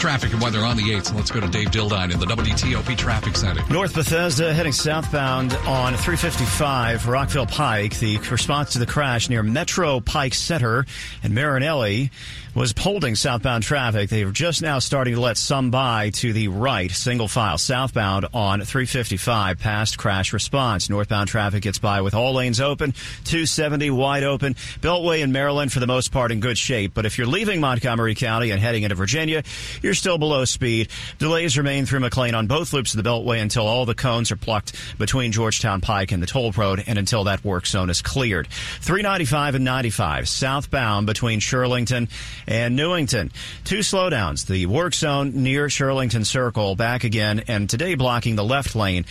Traffic 0.00 0.32
and 0.32 0.42
weather 0.42 0.60
on 0.60 0.76
the 0.76 0.82
8th. 0.82 1.14
Let's 1.14 1.30
go 1.30 1.40
to 1.40 1.48
Dave 1.48 1.68
Dildine 1.68 2.12
in 2.12 2.20
the 2.20 2.26
WTOP 2.26 2.96
Traffic 2.98 3.36
Center. 3.36 3.62
North 3.72 3.94
Bethesda 3.94 4.52
heading 4.52 4.72
southbound 4.72 5.54
on 5.66 5.94
355 5.94 7.08
Rockville 7.08 7.46
Pike. 7.46 7.98
The 7.98 8.18
response 8.18 8.74
to 8.74 8.78
the 8.78 8.86
crash 8.86 9.28
near 9.28 9.42
Metro 9.42 10.00
Pike 10.00 10.34
Center 10.34 10.86
and 11.22 11.34
Marinelli 11.34 12.10
was 12.56 12.72
holding 12.78 13.14
southbound 13.14 13.62
traffic. 13.62 14.08
They 14.08 14.22
are 14.22 14.32
just 14.32 14.62
now 14.62 14.78
starting 14.78 15.14
to 15.14 15.20
let 15.20 15.36
some 15.36 15.70
by 15.70 16.08
to 16.14 16.32
the 16.32 16.48
right, 16.48 16.90
single 16.90 17.28
file 17.28 17.58
southbound 17.58 18.28
on 18.32 18.62
355 18.62 19.58
past 19.58 19.98
crash 19.98 20.32
response. 20.32 20.88
Northbound 20.88 21.28
traffic 21.28 21.62
gets 21.62 21.78
by 21.78 22.00
with 22.00 22.14
all 22.14 22.32
lanes 22.32 22.58
open, 22.58 22.92
270 23.24 23.90
wide 23.90 24.22
open. 24.22 24.54
Beltway 24.80 25.20
in 25.20 25.32
Maryland 25.32 25.70
for 25.70 25.80
the 25.80 25.86
most 25.86 26.12
part 26.12 26.32
in 26.32 26.40
good 26.40 26.56
shape, 26.56 26.94
but 26.94 27.04
if 27.04 27.18
you're 27.18 27.26
leaving 27.26 27.60
Montgomery 27.60 28.14
County 28.14 28.50
and 28.52 28.60
heading 28.60 28.84
into 28.84 28.94
Virginia, 28.94 29.42
you're 29.82 29.92
still 29.92 30.16
below 30.16 30.46
speed. 30.46 30.88
Delays 31.18 31.58
remain 31.58 31.84
through 31.84 32.00
McLean 32.00 32.34
on 32.34 32.46
both 32.46 32.72
loops 32.72 32.94
of 32.94 33.04
the 33.04 33.08
Beltway 33.08 33.42
until 33.42 33.66
all 33.66 33.84
the 33.84 33.94
cones 33.94 34.32
are 34.32 34.36
plucked 34.36 34.72
between 34.96 35.30
Georgetown 35.30 35.82
Pike 35.82 36.10
and 36.10 36.22
the 36.22 36.26
toll 36.26 36.52
road 36.52 36.82
and 36.86 36.98
until 36.98 37.24
that 37.24 37.44
work 37.44 37.66
zone 37.66 37.90
is 37.90 38.00
cleared. 38.00 38.48
395 38.80 39.56
and 39.56 39.64
95 39.64 40.26
southbound 40.26 41.06
between 41.06 41.40
Shirlington 41.40 42.08
and 42.46 42.76
Newington. 42.76 43.32
Two 43.64 43.78
slowdowns. 43.78 44.46
The 44.46 44.66
work 44.66 44.94
zone 44.94 45.42
near 45.42 45.66
Shirlington 45.66 46.24
Circle 46.24 46.76
back 46.76 47.04
again, 47.04 47.44
and 47.48 47.68
today 47.68 47.94
blocking 47.94 48.36
the 48.36 48.44
left 48.44 48.74
lane. 48.74 49.04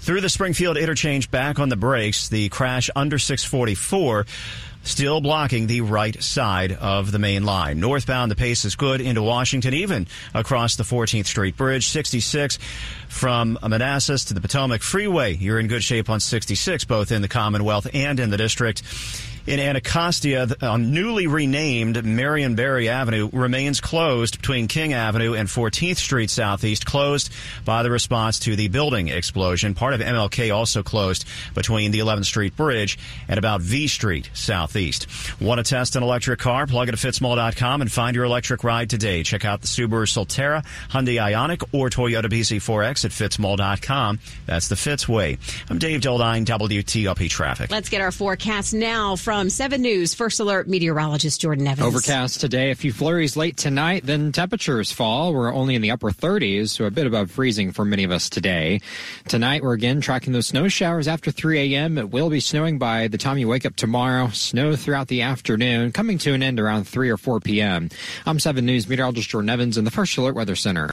Through 0.00 0.20
the 0.20 0.28
Springfield 0.28 0.76
interchange 0.76 1.30
back 1.30 1.58
on 1.58 1.68
the 1.68 1.76
brakes, 1.76 2.28
the 2.28 2.48
crash 2.48 2.90
under 2.94 3.18
644 3.18 4.26
still 4.84 5.20
blocking 5.20 5.66
the 5.66 5.80
right 5.80 6.22
side 6.22 6.72
of 6.72 7.12
the 7.12 7.18
main 7.18 7.44
line. 7.44 7.80
Northbound, 7.80 8.30
the 8.30 8.36
pace 8.36 8.64
is 8.64 8.74
good 8.74 9.00
into 9.00 9.22
Washington, 9.22 9.74
even 9.74 10.06
across 10.34 10.76
the 10.76 10.82
14th 10.82 11.26
Street 11.26 11.56
Bridge. 11.56 11.88
66 11.88 12.58
from 13.08 13.58
Manassas 13.62 14.24
to 14.26 14.34
the 14.34 14.40
Potomac 14.40 14.82
Freeway. 14.82 15.36
You're 15.36 15.60
in 15.60 15.68
good 15.68 15.84
shape 15.84 16.10
on 16.10 16.20
66, 16.20 16.84
both 16.84 17.12
in 17.12 17.22
the 17.22 17.28
Commonwealth 17.28 17.86
and 17.92 18.18
in 18.18 18.30
the 18.30 18.36
district 18.36 18.82
in 19.46 19.58
Anacostia, 19.58 20.48
on 20.62 20.92
newly 20.92 21.26
renamed 21.26 22.04
Marion 22.04 22.54
Barry 22.54 22.88
Avenue 22.88 23.28
remains 23.32 23.80
closed 23.80 24.38
between 24.38 24.68
King 24.68 24.92
Avenue 24.92 25.34
and 25.34 25.48
14th 25.48 25.96
Street 25.96 26.30
Southeast, 26.30 26.86
closed 26.86 27.32
by 27.64 27.82
the 27.82 27.90
response 27.90 28.38
to 28.40 28.54
the 28.54 28.68
building 28.68 29.08
explosion. 29.08 29.74
Part 29.74 29.94
of 29.94 30.00
MLK 30.00 30.54
also 30.54 30.84
closed 30.84 31.24
between 31.54 31.90
the 31.90 31.98
11th 31.98 32.26
Street 32.26 32.56
Bridge 32.56 32.98
and 33.26 33.36
about 33.36 33.60
V 33.60 33.88
Street 33.88 34.30
Southeast. 34.32 35.08
Want 35.40 35.58
to 35.58 35.68
test 35.68 35.96
an 35.96 36.04
electric 36.04 36.38
car? 36.38 36.66
Plug 36.66 36.88
it 36.88 36.94
at 36.94 37.00
fitzmall.com 37.00 37.80
and 37.80 37.90
find 37.90 38.14
your 38.14 38.24
electric 38.24 38.62
ride 38.62 38.90
today. 38.90 39.24
Check 39.24 39.44
out 39.44 39.60
the 39.60 39.66
Subaru 39.66 40.06
Solterra, 40.06 40.64
Hyundai 40.90 41.16
Ioniq, 41.16 41.64
or 41.72 41.90
Toyota 41.90 42.26
BZ4X 42.26 43.04
at 43.04 43.10
fitzmall.com. 43.10 44.20
That's 44.46 44.68
the 44.68 44.76
Fitz 44.76 45.08
way. 45.08 45.38
I'm 45.68 45.78
Dave 45.78 46.00
Dildine, 46.00 46.44
WTOP 46.44 47.28
Traffic. 47.28 47.72
Let's 47.72 47.88
get 47.88 48.00
our 48.00 48.12
forecast 48.12 48.72
now 48.72 49.16
from 49.16 49.31
from 49.32 49.48
7 49.48 49.80
News 49.80 50.12
First 50.12 50.40
Alert 50.40 50.68
meteorologist 50.68 51.40
Jordan 51.40 51.66
Evans. 51.66 51.86
Overcast 51.86 52.38
today, 52.38 52.70
a 52.70 52.74
few 52.74 52.92
flurries 52.92 53.34
late 53.34 53.56
tonight, 53.56 54.04
then 54.04 54.30
temperatures 54.30 54.92
fall. 54.92 55.32
We're 55.32 55.54
only 55.54 55.74
in 55.74 55.80
the 55.80 55.90
upper 55.90 56.10
30s, 56.10 56.68
so 56.68 56.84
a 56.84 56.90
bit 56.90 57.06
above 57.06 57.30
freezing 57.30 57.72
for 57.72 57.82
many 57.82 58.04
of 58.04 58.10
us 58.10 58.28
today. 58.28 58.82
Tonight, 59.28 59.62
we're 59.62 59.72
again 59.72 60.02
tracking 60.02 60.34
those 60.34 60.48
snow 60.48 60.68
showers 60.68 61.08
after 61.08 61.30
3 61.30 61.74
a.m. 61.74 61.96
It 61.96 62.10
will 62.10 62.28
be 62.28 62.40
snowing 62.40 62.78
by 62.78 63.08
the 63.08 63.16
time 63.16 63.38
you 63.38 63.48
wake 63.48 63.64
up 63.64 63.74
tomorrow. 63.74 64.28
Snow 64.28 64.76
throughout 64.76 65.08
the 65.08 65.22
afternoon, 65.22 65.92
coming 65.92 66.18
to 66.18 66.34
an 66.34 66.42
end 66.42 66.60
around 66.60 66.84
3 66.84 67.08
or 67.08 67.16
4 67.16 67.40
p.m. 67.40 67.88
I'm 68.26 68.38
7 68.38 68.66
News 68.66 68.86
meteorologist 68.86 69.30
Jordan 69.30 69.48
Evans 69.48 69.78
in 69.78 69.86
the 69.86 69.90
First 69.90 70.14
Alert 70.18 70.34
Weather 70.34 70.56
Center. 70.56 70.90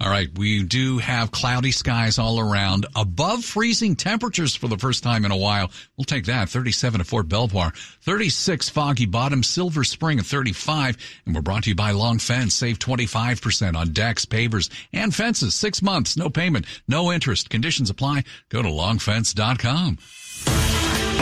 All 0.00 0.10
right, 0.10 0.28
we 0.38 0.62
do 0.62 0.98
have 0.98 1.32
cloudy 1.32 1.72
skies 1.72 2.20
all 2.20 2.38
around, 2.38 2.86
above 2.94 3.44
freezing 3.44 3.96
temperatures 3.96 4.54
for 4.54 4.68
the 4.68 4.78
first 4.78 5.02
time 5.02 5.24
in 5.24 5.32
a 5.32 5.36
while. 5.36 5.72
We'll 5.96 6.04
take 6.04 6.26
that. 6.26 6.48
37 6.48 7.00
at 7.00 7.06
Fort 7.06 7.28
Belvoir, 7.28 7.72
36 8.02 8.68
Foggy 8.68 9.06
Bottom, 9.06 9.42
Silver 9.42 9.82
Spring 9.82 10.20
at 10.20 10.24
35, 10.24 10.96
and 11.26 11.34
we're 11.34 11.42
brought 11.42 11.64
to 11.64 11.70
you 11.70 11.74
by 11.74 11.90
Long 11.90 12.20
Fence. 12.20 12.54
Save 12.54 12.78
25% 12.78 13.76
on 13.76 13.92
decks, 13.92 14.24
pavers, 14.24 14.70
and 14.92 15.12
fences. 15.12 15.56
Six 15.56 15.82
months, 15.82 16.16
no 16.16 16.30
payment, 16.30 16.66
no 16.86 17.10
interest. 17.10 17.50
Conditions 17.50 17.90
apply. 17.90 18.22
Go 18.50 18.62
to 18.62 18.68
longfence.com. 18.68 19.98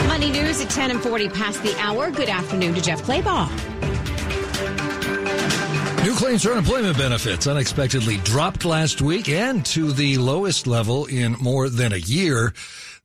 Money 0.07 0.29
news 0.29 0.61
at 0.61 0.69
10 0.69 0.91
and 0.91 1.01
40 1.01 1.29
past 1.29 1.63
the 1.63 1.75
hour. 1.79 2.11
Good 2.11 2.29
afternoon 2.29 2.75
to 2.75 2.81
Jeff 2.81 3.01
Clabaugh. 3.01 3.96
New 6.07 6.15
claims 6.15 6.43
for 6.43 6.51
unemployment 6.51 6.97
benefits 6.97 7.47
unexpectedly 7.47 8.15
dropped 8.19 8.63
last 8.63 9.01
week 9.01 9.27
and 9.27 9.65
to 9.65 9.91
the 9.91 10.17
lowest 10.17 10.65
level 10.65 11.05
in 11.05 11.33
more 11.33 11.67
than 11.67 11.91
a 11.91 11.97
year. 11.97 12.53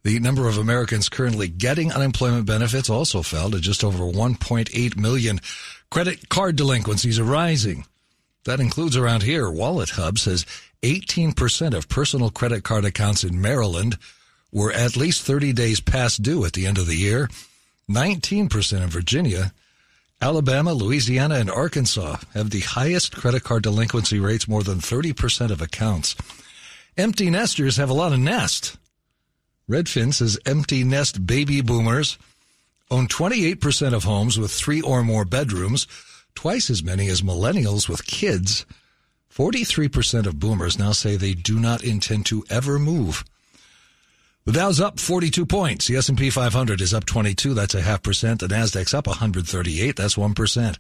The 0.05 0.21
number 0.21 0.47
of 0.47 0.57
Americans 0.57 1.09
currently 1.09 1.49
getting 1.49 1.91
unemployment 1.91 2.47
benefits 2.47 2.89
also 2.89 3.23
fell 3.23 3.51
to 3.51 3.59
just 3.59 3.83
over 3.83 4.05
1.8 4.05 4.97
million. 4.97 5.41
Credit 5.91 6.29
card 6.29 6.55
delinquencies 6.55 7.19
are 7.19 7.25
rising. 7.25 7.87
That 8.45 8.61
includes 8.61 8.97
around 8.97 9.25
here. 9.25 9.51
Wallet 9.51 9.91
Hub 9.91 10.17
says 10.17 10.47
18% 10.85 11.75
of 11.75 11.89
personal 11.89 12.31
credit 12.31 12.63
card 12.63 12.85
accounts 12.85 13.25
in 13.25 13.41
Maryland 13.41 13.99
were 14.53 14.71
at 14.71 14.97
least 14.97 15.27
30 15.27 15.53
days 15.55 15.81
past 15.81 16.23
due 16.23 16.45
at 16.45 16.53
the 16.53 16.67
end 16.67 16.79
of 16.79 16.87
the 16.87 16.95
year. 16.95 17.29
19% 17.91 18.81
in 18.81 18.89
Virginia 18.91 19.53
Alabama, 20.23 20.73
Louisiana, 20.73 21.35
and 21.35 21.51
Arkansas 21.51 22.19
have 22.33 22.51
the 22.51 22.61
highest 22.61 23.17
credit 23.17 23.43
card 23.43 23.65
delinquency 23.65 24.21
rates, 24.21 24.47
more 24.47 24.63
than 24.63 24.79
30% 24.79 25.51
of 25.51 25.61
accounts. 25.61 26.15
Empty 26.97 27.29
nesters 27.29 27.77
have 27.77 27.91
a 27.91 27.95
lot 27.95 28.13
of 28.13 28.21
nest. 28.21 28.77
Redfin 29.69 30.15
says 30.15 30.39
empty 30.47 30.85
nest 30.85 31.27
baby 31.27 31.61
boomers 31.61 32.19
own 32.89 33.09
28% 33.09 33.95
of 33.95 34.05
homes 34.05 34.39
with 34.39 34.53
three 34.53 34.81
or 34.81 35.03
more 35.03 35.25
bedrooms, 35.25 35.89
twice 36.37 36.71
as 36.71 36.85
many 36.85 37.09
as 37.09 37.23
millennials 37.23 37.89
with 37.89 38.07
kids. 38.07 38.65
43% 39.35 40.27
of 40.27 40.39
boomers 40.39 40.79
now 40.79 40.93
say 40.93 41.17
they 41.17 41.35
do 41.35 41.59
not 41.59 41.83
intend 41.83 42.27
to 42.27 42.45
ever 42.49 42.79
move. 42.79 43.25
The 44.45 44.53
Dow's 44.53 44.81
up 44.81 44.99
42 44.99 45.47
points. 45.47 45.87
The 45.87 45.97
S&P 45.97 46.29
500 46.29 46.81
is 46.81 46.93
up 46.93 47.07
22. 47.07 47.55
That's 47.55 47.77
a 47.77 47.81
half 47.81 48.03
percent. 48.03 48.41
The 48.41 48.49
Nasdaq's 48.49 48.93
up 48.93 49.07
138. 49.07 49.95
That's 49.95 50.17
1%. 50.17 50.79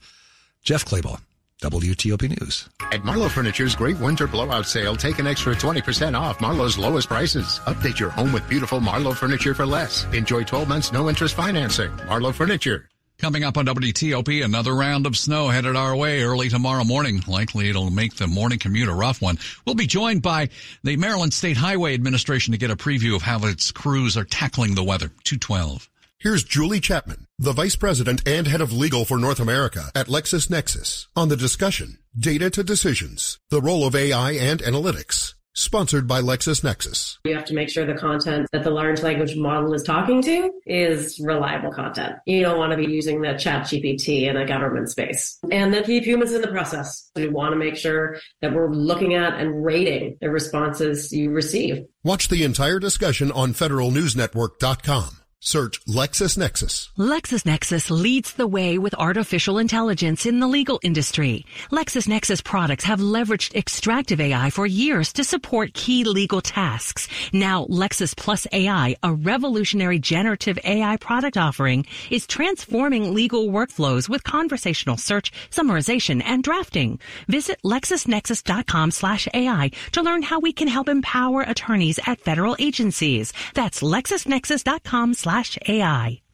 Jeff 0.65 0.85
Clabaugh, 0.85 1.21
WTOP 1.63 2.41
News. 2.41 2.69
At 2.91 3.05
Marlowe 3.05 3.29
Furniture's 3.29 3.77
great 3.77 3.99
winter 4.01 4.27
blowout 4.27 4.67
sale, 4.67 4.97
take 4.97 5.21
an 5.21 5.29
extra 5.29 5.55
20% 5.55 6.19
off 6.19 6.41
Marlowe's 6.41 6.77
lowest 6.77 7.07
prices. 7.07 7.61
Update 7.67 8.01
your 8.01 8.11
home 8.11 8.33
with 8.33 8.49
beautiful 8.49 8.81
Marlowe 8.81 9.15
furniture 9.15 9.55
for 9.55 9.65
less. 9.65 10.07
Enjoy 10.13 10.43
12 10.43 10.69
months 10.69 10.93
no 10.93 11.09
interest 11.09 11.37
financing. 11.37 11.95
Marlowe 12.09 12.33
Furniture. 12.33 12.89
Coming 13.23 13.45
up 13.45 13.57
on 13.57 13.67
WTOP, 13.67 14.45
another 14.45 14.75
round 14.75 15.07
of 15.07 15.17
snow 15.17 15.47
headed 15.47 15.77
our 15.77 15.95
way 15.95 16.25
early 16.25 16.49
tomorrow 16.49 16.83
morning. 16.83 17.23
Likely 17.29 17.71
it'll 17.71 17.89
make 17.89 18.17
the 18.17 18.27
morning 18.27 18.59
commute 18.59 18.89
a 18.89 18.93
rough 18.93 19.23
one. 19.23 19.39
We'll 19.65 19.77
be 19.77 19.87
joined 19.87 20.23
by 20.23 20.49
the 20.83 20.97
Maryland 20.97 21.33
State 21.33 21.57
Highway 21.57 21.95
Administration 21.95 22.51
to 22.51 22.59
get 22.59 22.73
a 22.73 22.77
preview 22.77 23.15
of 23.15 23.23
how 23.23 23.47
its 23.47 23.71
crews 23.71 24.17
are 24.17 24.25
tackling 24.25 24.75
the 24.75 24.83
weather. 24.83 25.13
212. 25.23 25.89
Here's 26.19 26.43
Julie 26.43 26.81
Chapman, 26.81 27.29
the 27.39 27.53
Vice 27.53 27.77
President 27.77 28.27
and 28.27 28.49
Head 28.49 28.61
of 28.61 28.73
Legal 28.73 29.05
for 29.05 29.19
North 29.19 29.39
America 29.39 29.93
at 29.95 30.09
LexisNexis, 30.09 31.07
on 31.15 31.29
the 31.29 31.37
discussion 31.37 31.99
Data 32.19 32.51
to 32.51 32.65
Decisions, 32.65 33.39
the 33.51 33.61
role 33.61 33.87
of 33.87 33.95
AI 33.95 34.33
and 34.33 34.61
analytics. 34.65 35.35
Sponsored 35.55 36.07
by 36.09 36.23
LexisNexis. 36.23 37.19
You 37.25 37.35
have 37.35 37.45
to 37.47 37.55
make 37.55 37.69
sure 37.69 37.85
the 37.85 37.95
content 37.95 38.49
that 38.53 38.65
the 38.65 38.71
large 38.71 39.03
language 39.03 39.37
model 39.37 39.75
is 39.75 39.83
talking 39.83 40.23
to 40.23 40.51
is 40.65 41.21
reliable 41.23 41.71
content. 41.71 42.17
You 42.25 42.41
don't 42.41 42.59
want 42.59 42.71
to 42.71 42.77
be 42.79 42.91
using 42.91 43.21
the 43.21 43.35
chat 43.35 43.67
GPT 43.67 44.23
in 44.23 44.37
a 44.39 44.47
government 44.47 44.91
space. 44.91 45.39
And 45.51 45.75
then 45.75 45.85
keep 45.85 46.05
humans 46.05 46.33
in 46.33 46.41
the 46.41 46.49
process. 46.49 47.11
We 47.15 47.29
want 47.29 47.53
to 47.53 47.57
make 47.57 47.77
sure 47.77 48.19
that 48.41 48.55
we're 48.55 48.73
looking 48.73 49.15
at 49.15 49.35
and 49.35 49.63
rating 49.63 50.17
the 50.23 50.31
responses 50.31 51.13
you 51.13 51.31
receive. 51.31 51.85
Watch 52.03 52.29
the 52.29 52.45
entire 52.45 52.79
discussion 52.79 53.31
on 53.31 53.53
federalnewsnetwork.com. 53.53 55.22
Search 55.45 55.85
LexisNexis. 55.87 56.91
LexisNexis 56.97 57.91
leads 57.91 58.35
the 58.35 58.47
way 58.47 58.79
with 58.79 58.95
artificial 58.95 59.59
intelligence 59.59 60.25
in 60.25 60.39
the 60.39 60.47
legal 60.47 60.79
industry. 60.85 61.45
LexisNexis 61.73 62.45
products 62.45 62.85
have 62.85 63.01
leveraged 63.01 63.57
extractive 63.57 64.21
AI 64.21 64.51
for 64.51 64.67
years 64.67 65.13
to 65.15 65.25
support 65.25 65.75
key 65.75 66.05
legal 66.05 66.41
tasks. 66.41 67.09
Now, 67.33 67.65
Lexis 67.65 68.17
Plus 68.17 68.47
AI, 68.53 68.95
a 69.03 69.13
revolutionary 69.13 69.99
generative 69.99 70.61
AI 70.63 70.97
product 70.99 71.37
offering, 71.37 71.87
is 72.09 72.29
transforming 72.29 73.13
legal 73.13 73.49
workflows 73.49 74.09
with 74.09 74.23
conversational 74.23 74.97
search, 74.97 75.33
summarization, 75.51 76.23
and 76.25 76.45
drafting. 76.45 77.01
Visit 77.27 77.59
LexisNexis.com 77.65 78.93
slash 78.93 79.27
AI 79.35 79.73
to 79.91 80.03
learn 80.03 80.23
how 80.23 80.39
we 80.39 80.53
can 80.53 80.69
help 80.69 80.89
empower 80.89 81.43
attorneys 81.43 81.99
at 82.07 82.21
federal 82.21 82.55
agencies. 82.61 83.33
That's 83.55 83.83
LexisNexis.com 83.83 85.15
slash 85.15 85.32
AI. 85.69 86.22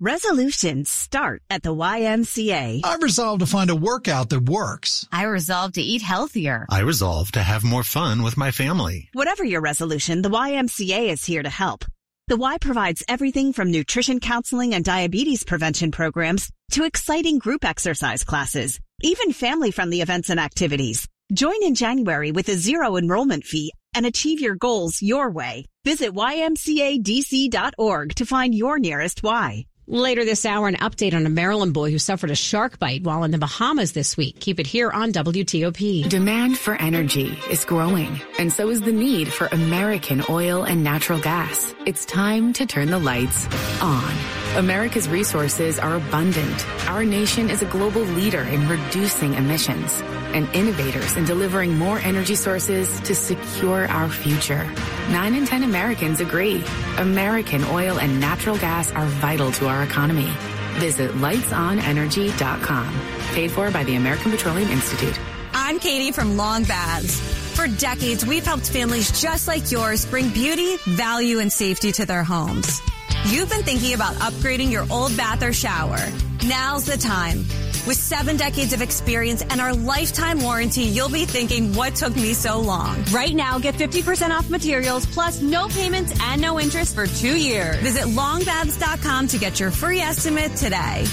Resolutions 0.00 0.90
start 0.90 1.40
at 1.48 1.62
the 1.62 1.72
YMCA. 1.72 2.80
I 2.82 2.96
resolved 2.96 3.42
to 3.42 3.46
find 3.46 3.70
a 3.70 3.76
workout 3.76 4.28
that 4.30 4.40
works. 4.40 5.06
I 5.12 5.22
resolved 5.22 5.76
to 5.76 5.80
eat 5.80 6.02
healthier. 6.02 6.66
I 6.68 6.80
resolved 6.80 7.34
to 7.34 7.40
have 7.40 7.62
more 7.62 7.84
fun 7.84 8.24
with 8.24 8.36
my 8.36 8.50
family. 8.50 9.08
Whatever 9.12 9.44
your 9.44 9.60
resolution, 9.60 10.22
the 10.22 10.30
YMCA 10.30 11.10
is 11.10 11.24
here 11.24 11.44
to 11.44 11.48
help. 11.48 11.84
The 12.26 12.36
Y 12.36 12.58
provides 12.58 13.04
everything 13.06 13.52
from 13.52 13.70
nutrition 13.70 14.18
counseling 14.18 14.74
and 14.74 14.84
diabetes 14.84 15.44
prevention 15.44 15.92
programs 15.92 16.50
to 16.72 16.82
exciting 16.82 17.38
group 17.38 17.64
exercise 17.64 18.24
classes, 18.24 18.80
even 19.00 19.32
family 19.32 19.70
friendly 19.70 20.00
events 20.00 20.28
and 20.28 20.40
activities. 20.40 21.06
Join 21.32 21.62
in 21.62 21.76
January 21.76 22.32
with 22.32 22.48
a 22.48 22.56
zero 22.56 22.96
enrollment 22.96 23.44
fee 23.44 23.72
and 23.94 24.06
achieve 24.06 24.40
your 24.40 24.56
goals 24.56 25.02
your 25.02 25.30
way. 25.30 25.66
Visit 25.84 26.14
ymcadc.org 26.14 28.14
to 28.16 28.26
find 28.26 28.54
your 28.56 28.80
nearest 28.80 29.22
Y. 29.22 29.66
Later 29.86 30.24
this 30.24 30.46
hour, 30.46 30.66
an 30.66 30.76
update 30.76 31.12
on 31.12 31.26
a 31.26 31.30
Maryland 31.30 31.74
boy 31.74 31.90
who 31.90 31.98
suffered 31.98 32.30
a 32.30 32.34
shark 32.34 32.78
bite 32.78 33.02
while 33.02 33.22
in 33.22 33.32
the 33.32 33.38
Bahamas 33.38 33.92
this 33.92 34.16
week. 34.16 34.40
Keep 34.40 34.60
it 34.60 34.66
here 34.66 34.90
on 34.90 35.12
WTOP. 35.12 36.08
Demand 36.08 36.58
for 36.58 36.74
energy 36.76 37.38
is 37.50 37.66
growing, 37.66 38.18
and 38.38 38.50
so 38.50 38.70
is 38.70 38.80
the 38.80 38.92
need 38.92 39.28
for 39.30 39.46
American 39.48 40.24
oil 40.30 40.62
and 40.62 40.82
natural 40.82 41.20
gas. 41.20 41.74
It's 41.84 42.06
time 42.06 42.54
to 42.54 42.64
turn 42.64 42.90
the 42.90 42.98
lights 42.98 43.46
on. 43.82 44.43
America's 44.56 45.08
resources 45.08 45.80
are 45.80 45.96
abundant. 45.96 46.88
Our 46.88 47.04
nation 47.04 47.50
is 47.50 47.62
a 47.62 47.66
global 47.66 48.02
leader 48.02 48.42
in 48.42 48.68
reducing 48.68 49.34
emissions 49.34 50.00
and 50.32 50.48
innovators 50.54 51.16
in 51.16 51.24
delivering 51.24 51.76
more 51.76 51.98
energy 51.98 52.36
sources 52.36 53.00
to 53.00 53.16
secure 53.16 53.88
our 53.88 54.08
future. 54.08 54.64
Nine 55.10 55.34
in 55.34 55.44
10 55.44 55.64
Americans 55.64 56.20
agree. 56.20 56.62
American 56.98 57.64
oil 57.64 57.98
and 57.98 58.20
natural 58.20 58.56
gas 58.56 58.92
are 58.92 59.06
vital 59.06 59.50
to 59.52 59.66
our 59.66 59.82
economy. 59.82 60.30
Visit 60.74 61.10
lightsonenergy.com. 61.12 63.00
Paid 63.34 63.50
for 63.50 63.72
by 63.72 63.82
the 63.82 63.96
American 63.96 64.30
Petroleum 64.30 64.70
Institute. 64.70 65.18
I'm 65.52 65.80
Katie 65.80 66.12
from 66.12 66.36
Long 66.36 66.62
Baths. 66.62 67.18
For 67.56 67.66
decades, 67.66 68.24
we've 68.24 68.44
helped 68.44 68.70
families 68.70 69.20
just 69.20 69.48
like 69.48 69.72
yours 69.72 70.06
bring 70.06 70.28
beauty, 70.28 70.76
value, 70.86 71.40
and 71.40 71.52
safety 71.52 71.90
to 71.92 72.06
their 72.06 72.22
homes. 72.22 72.80
You've 73.26 73.48
been 73.48 73.62
thinking 73.62 73.94
about 73.94 74.14
upgrading 74.16 74.70
your 74.70 74.86
old 74.90 75.16
bath 75.16 75.42
or 75.42 75.52
shower. 75.52 75.98
Now's 76.46 76.84
the 76.84 76.98
time. 76.98 77.38
With 77.86 77.96
seven 77.96 78.36
decades 78.36 78.74
of 78.74 78.82
experience 78.82 79.42
and 79.42 79.62
our 79.62 79.72
lifetime 79.72 80.42
warranty, 80.42 80.82
you'll 80.82 81.08
be 81.08 81.24
thinking, 81.24 81.72
what 81.72 81.94
took 81.94 82.14
me 82.14 82.34
so 82.34 82.60
long? 82.60 83.02
Right 83.12 83.34
now, 83.34 83.58
get 83.58 83.76
50% 83.76 84.30
off 84.30 84.50
materials 84.50 85.06
plus 85.06 85.40
no 85.40 85.68
payments 85.68 86.14
and 86.20 86.40
no 86.42 86.60
interest 86.60 86.94
for 86.94 87.06
two 87.06 87.36
years. 87.36 87.76
Visit 87.76 88.04
longbaths.com 88.04 89.28
to 89.28 89.38
get 89.38 89.58
your 89.58 89.70
free 89.70 90.00
estimate 90.00 90.54
today. 90.56 91.04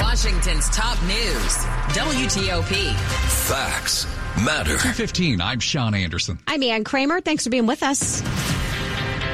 Washington's 0.00 0.70
top 0.70 1.00
news, 1.02 1.56
WTOP. 1.94 2.94
Facts 3.46 4.06
matter. 4.36 4.70
215, 4.70 5.40
I'm 5.40 5.60
Sean 5.60 5.94
Anderson. 5.94 6.38
I'm 6.46 6.62
Ann 6.62 6.84
Kramer. 6.84 7.20
Thanks 7.20 7.44
for 7.44 7.50
being 7.50 7.66
with 7.66 7.82
us. 7.82 8.22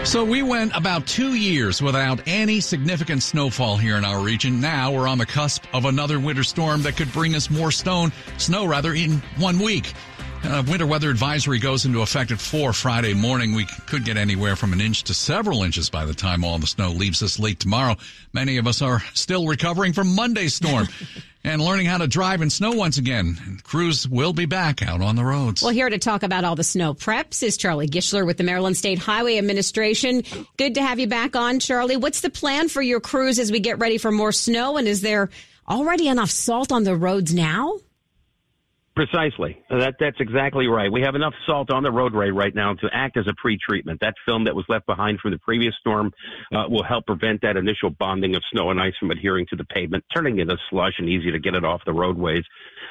So 0.04 0.24
we 0.24 0.42
went 0.42 0.74
about 0.74 1.06
two 1.06 1.34
years 1.34 1.82
without 1.82 2.20
any 2.26 2.60
significant 2.60 3.22
snowfall 3.22 3.76
here 3.76 3.96
in 3.96 4.04
our 4.04 4.20
region. 4.20 4.60
Now 4.60 4.92
we're 4.92 5.08
on 5.08 5.18
the 5.18 5.26
cusp 5.26 5.64
of 5.74 5.84
another 5.84 6.18
winter 6.18 6.44
storm 6.44 6.82
that 6.82 6.96
could 6.96 7.12
bring 7.12 7.34
us 7.34 7.50
more 7.50 7.70
stone, 7.70 8.12
snow 8.38 8.64
rather, 8.64 8.94
in 8.94 9.22
one 9.38 9.58
week. 9.58 9.92
Uh, 10.44 10.62
winter 10.68 10.86
weather 10.86 11.10
advisory 11.10 11.58
goes 11.58 11.84
into 11.84 12.00
effect 12.00 12.30
at 12.30 12.40
4 12.40 12.72
Friday 12.72 13.12
morning. 13.12 13.54
We 13.54 13.66
could 13.86 14.04
get 14.04 14.16
anywhere 14.16 14.54
from 14.56 14.72
an 14.72 14.80
inch 14.80 15.02
to 15.04 15.14
several 15.14 15.64
inches 15.64 15.90
by 15.90 16.04
the 16.04 16.14
time 16.14 16.44
all 16.44 16.58
the 16.58 16.66
snow 16.66 16.90
leaves 16.90 17.22
us 17.22 17.38
late 17.38 17.58
tomorrow. 17.58 17.96
Many 18.32 18.56
of 18.56 18.66
us 18.66 18.80
are 18.80 19.02
still 19.14 19.46
recovering 19.46 19.92
from 19.92 20.14
Monday's 20.14 20.54
storm 20.54 20.86
and 21.48 21.62
learning 21.62 21.86
how 21.86 21.96
to 21.96 22.06
drive 22.06 22.42
in 22.42 22.50
snow 22.50 22.72
once 22.72 22.98
again. 22.98 23.60
Crews 23.62 24.06
will 24.06 24.34
be 24.34 24.44
back 24.44 24.82
out 24.82 25.00
on 25.00 25.16
the 25.16 25.24
roads. 25.24 25.62
Well, 25.62 25.72
here 25.72 25.88
to 25.88 25.96
talk 25.96 26.22
about 26.22 26.44
all 26.44 26.56
the 26.56 26.62
snow 26.62 26.92
preps 26.92 27.42
is 27.42 27.56
Charlie 27.56 27.88
Gischlar 27.88 28.26
with 28.26 28.36
the 28.36 28.44
Maryland 28.44 28.76
State 28.76 28.98
Highway 28.98 29.38
Administration. 29.38 30.24
Good 30.58 30.74
to 30.74 30.82
have 30.82 30.98
you 30.98 31.06
back 31.06 31.36
on, 31.36 31.58
Charlie. 31.58 31.96
What's 31.96 32.20
the 32.20 32.28
plan 32.28 32.68
for 32.68 32.82
your 32.82 33.00
crews 33.00 33.38
as 33.38 33.50
we 33.50 33.60
get 33.60 33.78
ready 33.78 33.96
for 33.96 34.12
more 34.12 34.30
snow? 34.30 34.76
And 34.76 34.86
is 34.86 35.00
there 35.00 35.30
already 35.66 36.08
enough 36.08 36.30
salt 36.30 36.70
on 36.70 36.84
the 36.84 36.94
roads 36.94 37.32
now? 37.32 37.78
Precisely. 38.98 39.56
That 39.70 39.94
that's 40.00 40.16
exactly 40.18 40.66
right. 40.66 40.90
We 40.90 41.02
have 41.02 41.14
enough 41.14 41.32
salt 41.46 41.70
on 41.70 41.84
the 41.84 41.90
roadway 41.92 42.30
right 42.30 42.52
now 42.52 42.74
to 42.74 42.88
act 42.92 43.16
as 43.16 43.28
a 43.28 43.34
pre-treatment. 43.40 44.00
That 44.00 44.14
film 44.26 44.46
that 44.46 44.56
was 44.56 44.64
left 44.68 44.86
behind 44.86 45.20
from 45.20 45.30
the 45.30 45.38
previous 45.38 45.72
storm 45.78 46.10
uh, 46.52 46.64
will 46.68 46.82
help 46.82 47.06
prevent 47.06 47.42
that 47.42 47.56
initial 47.56 47.90
bonding 47.90 48.34
of 48.34 48.42
snow 48.50 48.72
and 48.72 48.80
ice 48.80 48.94
from 48.98 49.12
adhering 49.12 49.46
to 49.50 49.56
the 49.56 49.62
pavement, 49.62 50.04
turning 50.12 50.40
into 50.40 50.56
slush 50.68 50.94
and 50.98 51.08
easy 51.08 51.30
to 51.30 51.38
get 51.38 51.54
it 51.54 51.64
off 51.64 51.80
the 51.86 51.92
roadways. 51.92 52.42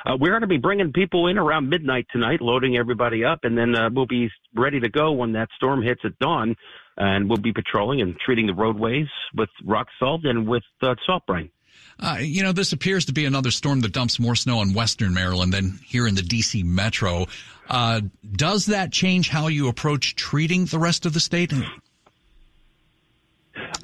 Uh, 0.06 0.16
we're 0.18 0.30
going 0.30 0.44
to 0.44 0.48
be 0.48 0.56
bringing 0.56 0.94
people 0.94 1.28
in 1.28 1.38
around 1.38 1.68
midnight 1.68 2.08
tonight, 2.14 2.40
loading 2.40 2.78
everybody 2.78 3.26
up, 3.26 3.40
and 3.44 3.58
then 3.58 3.76
uh, 3.76 3.90
we'll 3.92 4.06
be 4.06 4.30
ready 4.56 4.80
to 4.80 4.88
go 4.88 5.12
when 5.12 5.34
that 5.34 5.50
storm 5.58 5.82
hits 5.82 6.00
at 6.06 6.18
dawn. 6.20 6.56
And 6.96 7.30
we'll 7.30 7.38
be 7.38 7.52
patrolling 7.52 8.00
and 8.02 8.18
treating 8.18 8.48
the 8.48 8.56
roadways 8.56 9.08
with 9.36 9.50
rock 9.66 9.88
salt 10.00 10.22
and 10.24 10.48
with 10.48 10.64
uh, 10.82 10.96
salt 11.06 11.24
brine. 11.28 11.52
Uh, 12.00 12.18
you 12.20 12.44
know, 12.44 12.52
this 12.52 12.74
appears 12.74 13.06
to 13.06 13.14
be 13.14 13.26
another 13.26 13.52
storm 13.52 13.82
that 13.82 13.92
dumps 13.92 14.20
more 14.20 14.36
snow 14.36 14.62
in 14.62 14.74
western 14.74 15.14
Maryland 15.14 15.54
than 15.54 15.80
here 15.86 16.08
in 16.08 16.16
the 16.16 16.22
D.C. 16.22 16.64
metro. 16.64 17.26
Uh, 17.70 18.02
does 18.34 18.68
that 18.68 18.92
change 18.92 19.30
how 19.30 19.48
you 19.48 19.68
approach 19.68 20.16
treating 20.16 20.66
the 20.66 20.80
rest 20.80 21.06
of 21.06 21.14
the 21.14 21.20
state? 21.20 21.52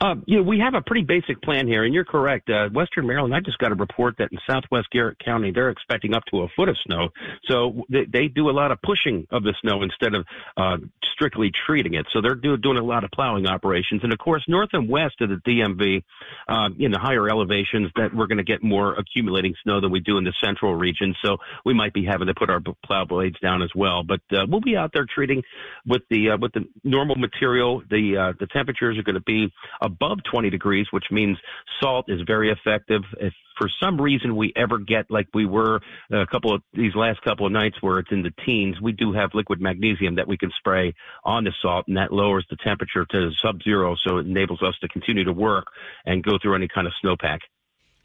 Uh, 0.02 0.16
you 0.26 0.38
know, 0.38 0.44
we 0.44 0.60
have 0.60 0.74
a 0.74 0.82
pretty 0.82 1.04
basic 1.04 1.42
plan 1.42 1.68
here, 1.68 1.84
and 1.84 1.94
you're 1.94 2.06
correct. 2.06 2.50
Uh, 2.50 2.70
Western 2.70 3.08
Maryland, 3.08 3.34
I 3.34 3.40
just 3.40 3.58
got 3.58 3.72
a 3.72 3.76
report 3.76 4.16
that 4.18 4.32
in 4.32 4.38
southwest 4.50 4.88
Garrett 4.92 5.18
County, 5.24 5.52
they're 5.52 5.70
expecting 5.70 6.14
up 6.14 6.24
to 6.32 6.42
a 6.42 6.48
foot 6.56 6.70
of 6.70 6.78
snow. 6.86 7.10
So 7.48 7.84
they, 7.90 8.06
they 8.06 8.28
do 8.28 8.50
a 8.50 8.52
lot 8.52 8.72
of 8.72 8.82
pushing 8.82 9.28
of 9.32 9.44
the 9.44 9.54
snow 9.62 9.82
instead 9.84 10.16
of 10.16 10.26
uh, 10.58 10.78
strictly 11.14 11.52
treating 11.66 11.94
it. 11.94 12.06
So 12.12 12.22
they're 12.22 12.36
do, 12.36 12.58
doing 12.58 12.78
a 12.78 12.84
lot 12.84 13.04
of 13.04 13.12
plowing 13.12 13.48
operations. 13.48 14.02
And 14.04 14.12
of 14.12 14.20
course, 14.20 14.44
north 14.48 14.70
and 14.74 14.90
west 14.90 15.22
of 15.22 15.30
the 15.30 15.36
DMV, 15.36 16.04
uh, 16.48 16.70
in 16.78 16.92
the 16.92 17.00
higher 17.00 17.30
elevations, 17.30 17.92
that 17.96 18.14
we're 18.14 18.28
going 18.28 18.38
to 18.38 18.44
get 18.44 18.64
more 18.64 18.96
accumulating 18.96 19.54
snow 19.64 19.80
than 19.80 19.92
we 19.92 20.00
do 20.00 20.18
in 20.18 20.24
the 20.24 20.34
central 20.44 20.76
region. 20.76 21.16
So 21.24 21.38
we 21.66 21.74
might 21.74 21.94
be 21.94 22.06
having 22.06 22.28
to 22.28 22.34
put 22.34 22.50
our 22.50 22.62
plow 22.86 23.06
blades 23.06 23.40
down 23.40 23.62
as 23.62 23.70
well. 23.76 24.04
But 24.04 24.22
uh, 24.32 24.46
we'll 24.48 24.62
be 24.62 24.76
out 24.76 24.92
there 24.94 25.06
treating 25.06 25.44
with 25.86 26.02
the 26.10 26.32
uh, 26.32 26.38
with 26.40 26.54
the 26.54 26.66
normal 26.84 27.16
material. 27.16 27.82
The 27.90 28.18
uh, 28.18 28.34
the 28.40 28.48
temperatures 28.48 28.98
are 28.98 29.04
going 29.04 29.16
to 29.16 29.22
be 29.22 29.52
above 29.84 30.20
20 30.32 30.50
degrees, 30.50 30.88
which 30.92 31.06
means 31.12 31.38
salt 31.80 32.06
is 32.08 32.22
very 32.26 32.50
effective. 32.50 33.02
If 33.20 33.34
for 33.58 33.70
some 33.80 34.02
reason 34.02 34.36
we 34.36 34.52
ever 34.56 34.80
get 34.80 35.12
like 35.12 35.28
we 35.34 35.46
were 35.46 35.82
a 36.12 36.26
couple 36.26 36.56
of 36.56 36.62
these 36.74 36.96
last 36.96 37.22
couple 37.22 37.46
of 37.46 37.52
nights 37.52 37.76
where 37.82 38.00
it's 38.00 38.12
in 38.12 38.24
the 38.24 38.34
teens, 38.46 38.82
we 38.82 38.94
do 38.94 39.14
have 39.14 39.32
liquid 39.34 39.62
magnesium 39.62 40.16
that 40.16 40.28
we 40.28 40.38
can 40.38 40.52
spray 40.58 40.94
on 41.24 41.44
the 41.44 41.52
salt 41.62 41.86
and 41.88 41.98
that 41.98 42.12
lowers 42.12 42.46
the 42.50 42.58
temperature 42.64 43.06
to 43.12 43.30
sub 43.44 43.62
zero. 43.62 43.96
So 44.08 44.18
it 44.18 44.26
enables 44.26 44.64
us 44.64 44.74
to 44.82 44.88
continue 44.88 45.26
to 45.26 45.34
work 45.34 45.68
and 46.06 46.24
go 46.24 46.40
through 46.42 46.56
any 46.56 46.68
kind 46.68 46.88
of 46.88 46.94
snowpack. 47.04 47.40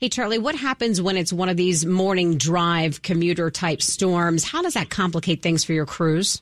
Hey, 0.00 0.08
Charlie, 0.08 0.38
what 0.38 0.54
happens 0.54 1.02
when 1.02 1.16
it's 1.16 1.32
one 1.32 1.48
of 1.48 1.56
these 1.56 1.84
morning 1.84 2.36
drive 2.36 3.02
commuter 3.02 3.50
type 3.50 3.82
storms? 3.82 4.44
How 4.44 4.62
does 4.62 4.74
that 4.74 4.90
complicate 4.90 5.42
things 5.42 5.64
for 5.64 5.72
your 5.72 5.86
crews? 5.86 6.40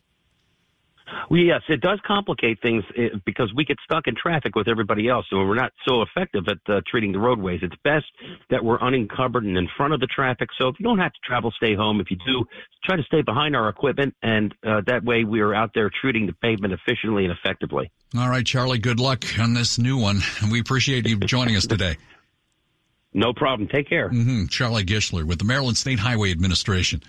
Well, 1.30 1.40
yes, 1.40 1.62
it 1.68 1.80
does 1.80 1.98
complicate 2.06 2.60
things 2.60 2.84
eh, 2.96 3.08
because 3.24 3.52
we 3.54 3.64
get 3.64 3.78
stuck 3.84 4.06
in 4.06 4.14
traffic 4.14 4.54
with 4.56 4.68
everybody 4.68 5.08
else, 5.08 5.26
and 5.30 5.48
we're 5.48 5.54
not 5.54 5.72
so 5.86 6.02
effective 6.02 6.44
at 6.48 6.58
uh, 6.68 6.80
treating 6.86 7.12
the 7.12 7.18
roadways. 7.18 7.60
It's 7.62 7.76
best 7.84 8.06
that 8.50 8.64
we're 8.64 8.80
unencumbered 8.80 9.44
and 9.44 9.56
in 9.56 9.68
front 9.76 9.94
of 9.94 10.00
the 10.00 10.06
traffic. 10.06 10.48
So 10.58 10.68
if 10.68 10.76
you 10.78 10.84
don't 10.84 10.98
have 10.98 11.12
to 11.12 11.20
travel, 11.24 11.52
stay 11.56 11.74
home. 11.74 12.00
If 12.00 12.10
you 12.10 12.16
do, 12.26 12.44
try 12.84 12.96
to 12.96 13.02
stay 13.04 13.22
behind 13.22 13.56
our 13.56 13.68
equipment, 13.68 14.14
and 14.22 14.54
uh, 14.66 14.82
that 14.86 15.04
way 15.04 15.24
we 15.24 15.40
are 15.40 15.54
out 15.54 15.70
there 15.74 15.90
treating 16.00 16.26
the 16.26 16.32
pavement 16.34 16.74
efficiently 16.74 17.24
and 17.24 17.32
effectively. 17.32 17.90
All 18.16 18.28
right, 18.28 18.44
Charlie. 18.44 18.78
Good 18.78 19.00
luck 19.00 19.24
on 19.38 19.54
this 19.54 19.78
new 19.78 19.96
one. 19.96 20.20
And 20.40 20.52
we 20.52 20.60
appreciate 20.60 21.06
you 21.06 21.18
joining 21.18 21.56
us 21.56 21.66
today. 21.66 21.96
No 23.12 23.32
problem. 23.32 23.68
Take 23.68 23.88
care. 23.88 24.10
Mm-hmm. 24.10 24.46
Charlie 24.46 24.84
Gischlar 24.84 25.24
with 25.24 25.38
the 25.38 25.44
Maryland 25.44 25.78
State 25.78 25.98
Highway 25.98 26.30
Administration. 26.30 27.02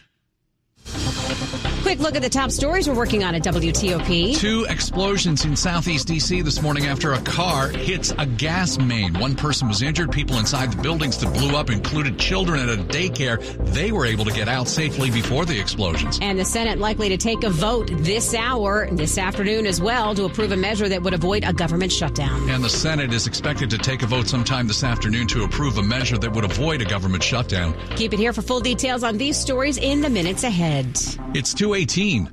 Quick 1.87 1.99
look 1.99 2.15
at 2.17 2.21
the 2.21 2.29
top 2.29 2.51
stories 2.51 2.89
we're 2.89 2.95
working 2.95 3.23
on 3.23 3.33
at 3.33 3.43
WTOP. 3.43 4.35
Two 4.35 4.65
explosions 4.67 5.45
in 5.45 5.55
southeast 5.55 6.05
D.C. 6.05 6.41
this 6.41 6.61
morning 6.61 6.85
after 6.85 7.13
a 7.13 7.21
car 7.21 7.69
hits 7.69 8.13
a 8.17 8.25
gas 8.25 8.77
main. 8.77 9.13
One 9.13 9.37
person 9.37 9.69
was 9.69 9.81
injured. 9.81 10.11
People 10.11 10.37
inside 10.37 10.73
the 10.73 10.81
buildings 10.81 11.17
that 11.19 11.33
blew 11.33 11.55
up 11.55 11.69
included 11.69 12.19
children 12.19 12.59
at 12.59 12.67
a 12.67 12.83
daycare. 12.83 13.41
They 13.73 13.93
were 13.93 14.05
able 14.05 14.25
to 14.25 14.33
get 14.33 14.49
out 14.49 14.67
safely 14.67 15.09
before 15.09 15.45
the 15.45 15.57
explosions. 15.57 16.19
And 16.21 16.37
the 16.37 16.43
Senate 16.43 16.77
likely 16.77 17.07
to 17.07 17.15
take 17.15 17.45
a 17.45 17.49
vote 17.49 17.89
this 17.99 18.33
hour, 18.33 18.89
this 18.91 19.17
afternoon 19.17 19.65
as 19.65 19.79
well, 19.79 20.13
to 20.15 20.25
approve 20.25 20.51
a 20.51 20.57
measure 20.57 20.89
that 20.89 21.01
would 21.01 21.13
avoid 21.13 21.45
a 21.45 21.53
government 21.53 21.93
shutdown. 21.93 22.49
And 22.49 22.61
the 22.61 22.69
Senate 22.69 23.13
is 23.13 23.27
expected 23.27 23.69
to 23.69 23.77
take 23.77 24.03
a 24.03 24.07
vote 24.07 24.27
sometime 24.27 24.67
this 24.67 24.83
afternoon 24.83 25.25
to 25.27 25.45
approve 25.45 25.77
a 25.77 25.83
measure 25.83 26.17
that 26.17 26.33
would 26.33 26.43
avoid 26.43 26.81
a 26.81 26.85
government 26.85 27.23
shutdown. 27.23 27.73
Keep 27.95 28.11
it 28.11 28.19
here 28.19 28.33
for 28.33 28.41
full 28.41 28.59
details 28.59 29.05
on 29.05 29.17
these 29.17 29.37
stories 29.37 29.77
in 29.77 30.01
the 30.01 30.09
minutes 30.09 30.43
ahead. 30.43 30.85
It's 31.33 31.53
218. 31.85 32.25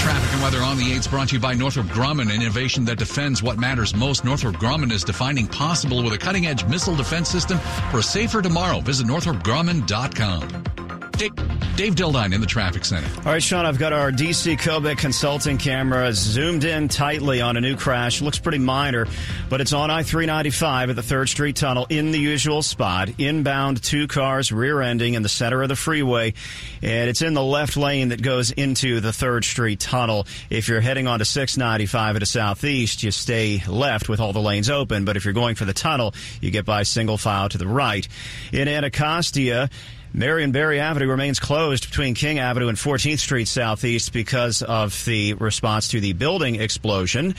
Traffic 0.00 0.32
and 0.32 0.42
weather 0.42 0.58
on 0.62 0.76
the 0.76 0.92
8s 0.92 1.08
brought 1.08 1.28
to 1.28 1.36
you 1.36 1.40
by 1.40 1.54
Northrop 1.54 1.86
Grumman, 1.86 2.34
an 2.34 2.42
innovation 2.42 2.84
that 2.86 2.98
defends 2.98 3.42
what 3.42 3.58
matters 3.58 3.94
most. 3.94 4.24
Northrop 4.24 4.56
Grumman 4.56 4.90
is 4.90 5.04
defining 5.04 5.46
possible 5.46 6.02
with 6.02 6.12
a 6.12 6.18
cutting 6.18 6.46
edge 6.46 6.64
missile 6.66 6.96
defense 6.96 7.28
system 7.28 7.58
for 7.90 7.98
a 7.98 8.02
safer 8.02 8.42
tomorrow. 8.42 8.80
Visit 8.80 9.06
northropgrumman.com. 9.06 10.89
Dave, 11.20 11.36
Dave 11.76 11.94
Dildine 11.96 12.32
in 12.32 12.40
the 12.40 12.46
traffic 12.46 12.82
center. 12.82 13.06
All 13.18 13.32
right, 13.32 13.42
Sean, 13.42 13.66
I've 13.66 13.78
got 13.78 13.92
our 13.92 14.10
DC 14.10 14.56
Kobik 14.56 14.96
consulting 14.96 15.58
camera 15.58 16.14
zoomed 16.14 16.64
in 16.64 16.88
tightly 16.88 17.42
on 17.42 17.58
a 17.58 17.60
new 17.60 17.76
crash. 17.76 18.22
Looks 18.22 18.38
pretty 18.38 18.56
minor, 18.56 19.06
but 19.50 19.60
it's 19.60 19.74
on 19.74 19.90
I 19.90 20.02
395 20.02 20.88
at 20.88 20.96
the 20.96 21.02
3rd 21.02 21.28
Street 21.28 21.56
Tunnel 21.56 21.86
in 21.90 22.10
the 22.10 22.18
usual 22.18 22.62
spot. 22.62 23.10
Inbound, 23.18 23.82
two 23.82 24.08
cars 24.08 24.50
rear 24.50 24.80
ending 24.80 25.12
in 25.12 25.22
the 25.22 25.28
center 25.28 25.62
of 25.62 25.68
the 25.68 25.76
freeway, 25.76 26.32
and 26.80 27.10
it's 27.10 27.20
in 27.20 27.34
the 27.34 27.44
left 27.44 27.76
lane 27.76 28.08
that 28.08 28.22
goes 28.22 28.50
into 28.50 29.00
the 29.00 29.10
3rd 29.10 29.44
Street 29.44 29.78
Tunnel. 29.78 30.26
If 30.48 30.68
you're 30.68 30.80
heading 30.80 31.06
onto 31.06 31.26
695 31.26 32.16
at 32.16 32.22
a 32.22 32.26
southeast, 32.26 33.02
you 33.02 33.10
stay 33.10 33.62
left 33.68 34.08
with 34.08 34.20
all 34.20 34.32
the 34.32 34.40
lanes 34.40 34.70
open, 34.70 35.04
but 35.04 35.18
if 35.18 35.26
you're 35.26 35.34
going 35.34 35.54
for 35.54 35.66
the 35.66 35.74
tunnel, 35.74 36.14
you 36.40 36.50
get 36.50 36.64
by 36.64 36.82
single 36.82 37.18
file 37.18 37.50
to 37.50 37.58
the 37.58 37.68
right. 37.68 38.08
In 38.54 38.68
Anacostia, 38.68 39.68
Marion 40.12 40.50
Barry 40.50 40.80
Avenue 40.80 41.06
remains 41.06 41.38
closed 41.38 41.88
between 41.88 42.14
King 42.14 42.40
Avenue 42.40 42.66
and 42.66 42.76
14th 42.76 43.20
Street 43.20 43.46
Southeast 43.46 44.12
because 44.12 44.60
of 44.60 45.04
the 45.04 45.34
response 45.34 45.86
to 45.88 46.00
the 46.00 46.14
building 46.14 46.56
explosion. 46.56 47.36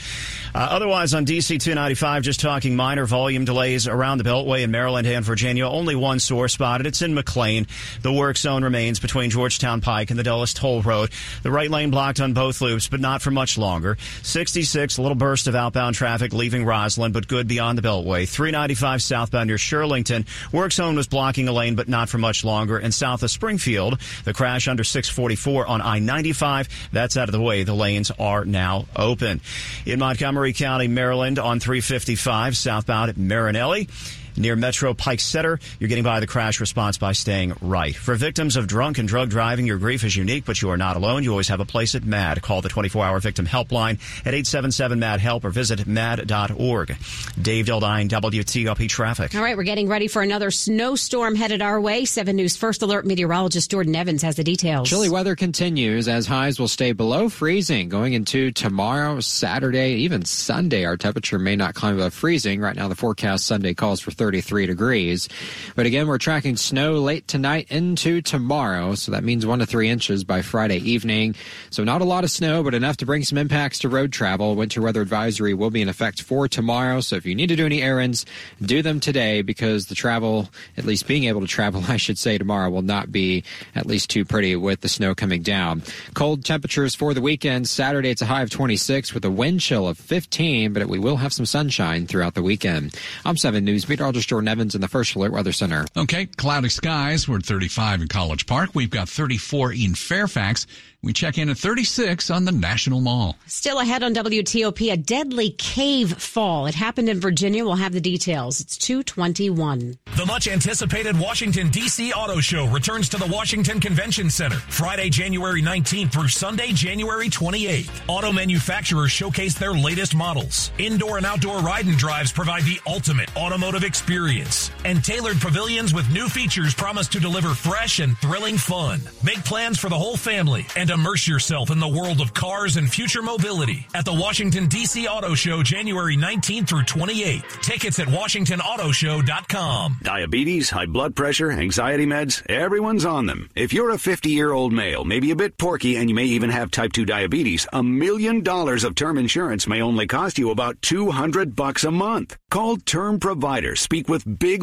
Uh, 0.54 0.68
otherwise, 0.70 1.12
on 1.12 1.26
DC 1.26 1.60
295, 1.60 2.22
just 2.22 2.40
talking 2.40 2.74
minor 2.74 3.04
volume 3.04 3.44
delays 3.44 3.86
around 3.86 4.18
the 4.18 4.24
Beltway 4.24 4.62
in 4.62 4.70
Maryland 4.70 5.06
and 5.06 5.22
Virginia. 5.22 5.68
Only 5.68 5.94
one 5.94 6.18
sore 6.18 6.48
spotted. 6.48 6.86
It's 6.86 7.02
in 7.02 7.12
McLean. 7.12 7.66
The 8.00 8.12
work 8.12 8.38
zone 8.38 8.64
remains 8.64 8.98
between 8.98 9.28
Georgetown 9.28 9.82
Pike 9.82 10.08
and 10.08 10.18
the 10.18 10.24
Dulles 10.24 10.54
Toll 10.54 10.80
Road. 10.80 11.10
The 11.42 11.50
right 11.50 11.70
lane 11.70 11.90
blocked 11.90 12.20
on 12.20 12.32
both 12.32 12.62
loops, 12.62 12.88
but 12.88 13.00
not 13.00 13.20
for 13.20 13.30
much 13.30 13.58
longer. 13.58 13.98
66, 14.22 14.96
a 14.96 15.02
little 15.02 15.14
burst 15.14 15.46
of 15.46 15.54
outbound 15.54 15.94
traffic 15.94 16.32
leaving 16.32 16.64
Rosslyn, 16.64 17.12
but 17.12 17.28
good 17.28 17.46
beyond 17.46 17.76
the 17.76 17.82
Beltway. 17.82 18.26
395 18.26 19.02
southbound 19.02 19.48
near 19.48 19.56
Shirlington. 19.56 20.26
Work 20.54 20.72
zone 20.72 20.96
was 20.96 21.06
blocking 21.06 21.48
a 21.48 21.52
lane, 21.52 21.74
but 21.74 21.86
not 21.86 22.08
for 22.08 22.16
much 22.16 22.44
longer 22.44 22.61
longer. 22.62 22.78
And 22.78 22.94
south 22.94 23.24
of 23.24 23.30
Springfield, 23.30 24.00
the 24.24 24.32
crash 24.32 24.68
under 24.68 24.84
644 24.84 25.66
on 25.66 25.80
I-95. 25.80 26.68
That's 26.92 27.16
out 27.16 27.28
of 27.28 27.32
the 27.32 27.40
way. 27.40 27.64
The 27.64 27.74
lanes 27.74 28.12
are 28.20 28.44
now 28.44 28.86
open. 28.94 29.40
In 29.84 29.98
Montgomery 29.98 30.52
County, 30.52 30.86
Maryland 30.86 31.40
on 31.40 31.58
355 31.58 32.56
southbound 32.56 33.10
at 33.10 33.16
Marinelli 33.16 33.88
near 34.36 34.56
Metro 34.56 34.94
Pike 34.94 35.20
Center. 35.20 35.58
You're 35.78 35.88
getting 35.88 36.04
by 36.04 36.20
the 36.20 36.26
crash 36.26 36.60
response 36.60 36.98
by 36.98 37.12
staying 37.12 37.54
right. 37.60 37.94
For 37.94 38.14
victims 38.14 38.56
of 38.56 38.66
drunk 38.66 38.98
and 38.98 39.08
drug 39.08 39.30
driving, 39.30 39.66
your 39.66 39.78
grief 39.78 40.04
is 40.04 40.16
unique, 40.16 40.44
but 40.44 40.62
you 40.62 40.70
are 40.70 40.76
not 40.76 40.96
alone. 40.96 41.22
You 41.22 41.30
always 41.30 41.48
have 41.48 41.60
a 41.60 41.64
place 41.64 41.94
at 41.94 42.02
MADD. 42.02 42.42
Call 42.42 42.62
the 42.62 42.68
24-hour 42.68 43.20
victim 43.20 43.46
helpline 43.46 43.98
at 44.26 44.34
877-MADD-HELP 44.34 45.44
or 45.44 45.50
visit 45.50 45.86
madd.org. 45.86 46.96
Dave 47.40 47.66
Dildine, 47.66 48.08
WTOP 48.08 48.88
Traffic. 48.88 49.34
All 49.34 49.42
right, 49.42 49.56
we're 49.56 49.62
getting 49.62 49.88
ready 49.88 50.08
for 50.08 50.22
another 50.22 50.50
snowstorm 50.50 51.34
headed 51.34 51.62
our 51.62 51.80
way. 51.80 52.04
7 52.04 52.34
News 52.36 52.56
First 52.56 52.82
Alert 52.82 53.06
meteorologist 53.06 53.70
Jordan 53.70 53.96
Evans 53.96 54.22
has 54.22 54.36
the 54.36 54.44
details. 54.44 54.88
Chilly 54.88 55.08
weather 55.08 55.36
continues 55.36 56.08
as 56.08 56.26
highs 56.26 56.58
will 56.58 56.68
stay 56.68 56.92
below 56.92 57.28
freezing 57.28 57.88
going 57.88 58.12
into 58.12 58.50
tomorrow, 58.50 59.20
Saturday, 59.20 59.94
even 59.94 60.24
Sunday. 60.24 60.84
Our 60.84 60.96
temperature 60.96 61.38
may 61.38 61.56
not 61.56 61.74
climb 61.74 61.96
above 61.96 62.14
freezing. 62.14 62.60
Right 62.60 62.76
now, 62.76 62.88
the 62.88 62.94
forecast 62.94 63.46
Sunday 63.46 63.74
calls 63.74 64.00
for 64.00 64.10
33 64.22 64.66
degrees. 64.66 65.28
But 65.74 65.84
again, 65.84 66.06
we're 66.06 66.16
tracking 66.16 66.56
snow 66.56 66.92
late 66.92 67.26
tonight 67.26 67.66
into 67.70 68.22
tomorrow. 68.22 68.94
So 68.94 69.10
that 69.10 69.24
means 69.24 69.44
one 69.44 69.58
to 69.58 69.66
three 69.66 69.88
inches 69.88 70.22
by 70.22 70.42
Friday 70.42 70.76
evening. 70.76 71.34
So 71.70 71.82
not 71.82 72.02
a 72.02 72.04
lot 72.04 72.22
of 72.22 72.30
snow, 72.30 72.62
but 72.62 72.72
enough 72.72 72.98
to 72.98 73.06
bring 73.06 73.24
some 73.24 73.36
impacts 73.36 73.80
to 73.80 73.88
road 73.88 74.12
travel. 74.12 74.54
Winter 74.54 74.80
weather 74.80 75.00
advisory 75.00 75.54
will 75.54 75.70
be 75.70 75.82
in 75.82 75.88
effect 75.88 76.22
for 76.22 76.46
tomorrow. 76.46 77.00
So 77.00 77.16
if 77.16 77.26
you 77.26 77.34
need 77.34 77.48
to 77.48 77.56
do 77.56 77.66
any 77.66 77.82
errands, 77.82 78.24
do 78.64 78.80
them 78.80 79.00
today 79.00 79.42
because 79.42 79.86
the 79.86 79.96
travel, 79.96 80.48
at 80.76 80.84
least 80.84 81.08
being 81.08 81.24
able 81.24 81.40
to 81.40 81.48
travel, 81.48 81.82
I 81.88 81.96
should 81.96 82.16
say 82.16 82.38
tomorrow 82.38 82.70
will 82.70 82.82
not 82.82 83.10
be 83.10 83.42
at 83.74 83.86
least 83.86 84.08
too 84.08 84.24
pretty 84.24 84.54
with 84.54 84.82
the 84.82 84.88
snow 84.88 85.16
coming 85.16 85.42
down. 85.42 85.82
Cold 86.14 86.44
temperatures 86.44 86.94
for 86.94 87.12
the 87.12 87.20
weekend. 87.20 87.68
Saturday, 87.68 88.10
it's 88.10 88.22
a 88.22 88.26
high 88.26 88.42
of 88.42 88.50
26 88.50 89.14
with 89.14 89.24
a 89.24 89.32
wind 89.32 89.58
chill 89.60 89.88
of 89.88 89.98
15, 89.98 90.72
but 90.72 90.86
we 90.86 91.00
will 91.00 91.16
have 91.16 91.32
some 91.32 91.44
sunshine 91.44 92.06
throughout 92.06 92.34
the 92.34 92.42
weekend. 92.42 92.94
I'm 93.24 93.36
7 93.36 93.64
News 93.64 93.88
meteorologist 93.88 94.11
Meteorologist 94.12 94.28
Jordan 94.28 94.48
Evans 94.48 94.74
in 94.74 94.82
the 94.82 94.88
First 94.88 95.14
Alert 95.14 95.32
Weather 95.32 95.52
Center. 95.52 95.86
Okay, 95.96 96.26
cloudy 96.26 96.68
skies. 96.68 97.26
We're 97.26 97.38
at 97.38 97.46
35 97.46 98.02
in 98.02 98.08
College 98.08 98.46
Park. 98.46 98.70
We've 98.74 98.90
got 98.90 99.08
34 99.08 99.72
in 99.72 99.94
Fairfax. 99.94 100.66
We 101.04 101.12
check 101.12 101.36
in 101.36 101.48
at 101.48 101.58
36 101.58 102.30
on 102.30 102.44
the 102.44 102.52
National 102.52 103.00
Mall. 103.00 103.36
Still 103.46 103.80
ahead 103.80 104.04
on 104.04 104.14
WTOP, 104.14 104.92
a 104.92 104.96
deadly 104.96 105.50
cave 105.50 106.16
fall. 106.16 106.66
It 106.66 106.76
happened 106.76 107.08
in 107.08 107.18
Virginia. 107.18 107.64
We'll 107.64 107.74
have 107.74 107.92
the 107.92 108.00
details. 108.00 108.60
It's 108.60 108.78
221. 108.78 109.98
The 110.16 110.26
much 110.26 110.46
anticipated 110.46 111.18
Washington, 111.18 111.70
D.C. 111.70 112.12
Auto 112.12 112.38
Show 112.38 112.66
returns 112.68 113.08
to 113.08 113.16
the 113.16 113.26
Washington 113.26 113.80
Convention 113.80 114.30
Center 114.30 114.54
Friday, 114.56 115.10
January 115.10 115.60
19th 115.60 116.12
through 116.12 116.28
Sunday, 116.28 116.70
January 116.72 117.28
28th. 117.28 117.90
Auto 118.06 118.30
manufacturers 118.30 119.10
showcase 119.10 119.54
their 119.54 119.72
latest 119.72 120.14
models. 120.14 120.70
Indoor 120.78 121.16
and 121.16 121.26
outdoor 121.26 121.58
ride 121.58 121.86
and 121.86 121.98
drives 121.98 122.30
provide 122.30 122.62
the 122.62 122.78
ultimate 122.86 123.36
automotive 123.36 123.82
experience. 123.82 124.70
And 124.84 125.04
tailored 125.04 125.40
pavilions 125.40 125.94
with 125.94 126.10
new 126.10 126.28
features 126.28 126.74
promise 126.74 127.06
to 127.08 127.20
deliver 127.20 127.54
fresh 127.54 128.00
and 128.00 128.18
thrilling 128.18 128.58
fun. 128.58 129.00
Make 129.22 129.44
plans 129.44 129.78
for 129.78 129.88
the 129.88 129.98
whole 129.98 130.16
family 130.16 130.66
and 130.76 130.90
immerse 130.90 131.28
yourself 131.28 131.70
in 131.70 131.78
the 131.78 131.88
world 131.88 132.20
of 132.20 132.34
cars 132.34 132.76
and 132.76 132.90
future 132.90 133.22
mobility 133.22 133.86
at 133.94 134.04
the 134.04 134.12
Washington, 134.12 134.66
D.C. 134.66 135.06
Auto 135.06 135.34
Show 135.34 135.62
January 135.62 136.16
19th 136.16 136.68
through 136.68 136.82
28th. 136.82 137.62
Tickets 137.62 137.98
at 137.98 138.08
WashingtonAutoShow.com. 138.08 139.98
Diabetes, 140.02 140.70
high 140.70 140.86
blood 140.86 141.14
pressure, 141.14 141.50
anxiety 141.50 142.06
meds, 142.06 142.44
everyone's 142.50 143.04
on 143.04 143.26
them. 143.26 143.48
If 143.54 143.72
you're 143.72 143.90
a 143.90 143.98
50 143.98 144.30
year 144.30 144.52
old 144.52 144.72
male, 144.72 145.04
maybe 145.04 145.30
a 145.30 145.36
bit 145.36 145.58
porky, 145.58 145.96
and 145.96 146.08
you 146.08 146.14
may 146.14 146.24
even 146.24 146.50
have 146.50 146.70
type 146.70 146.92
2 146.92 147.04
diabetes, 147.04 147.66
a 147.72 147.82
million 147.82 148.42
dollars 148.42 148.84
of 148.84 148.94
term 148.94 149.18
insurance 149.18 149.66
may 149.66 149.80
only 149.80 150.06
cost 150.06 150.38
you 150.38 150.50
about 150.50 150.82
200 150.82 151.54
bucks 151.54 151.84
a 151.84 151.90
month. 151.90 152.36
Call 152.50 152.76
Term 152.76 153.20
Provider. 153.20 153.76
Speak 153.76 154.08
with 154.08 154.38
Big 154.38 154.62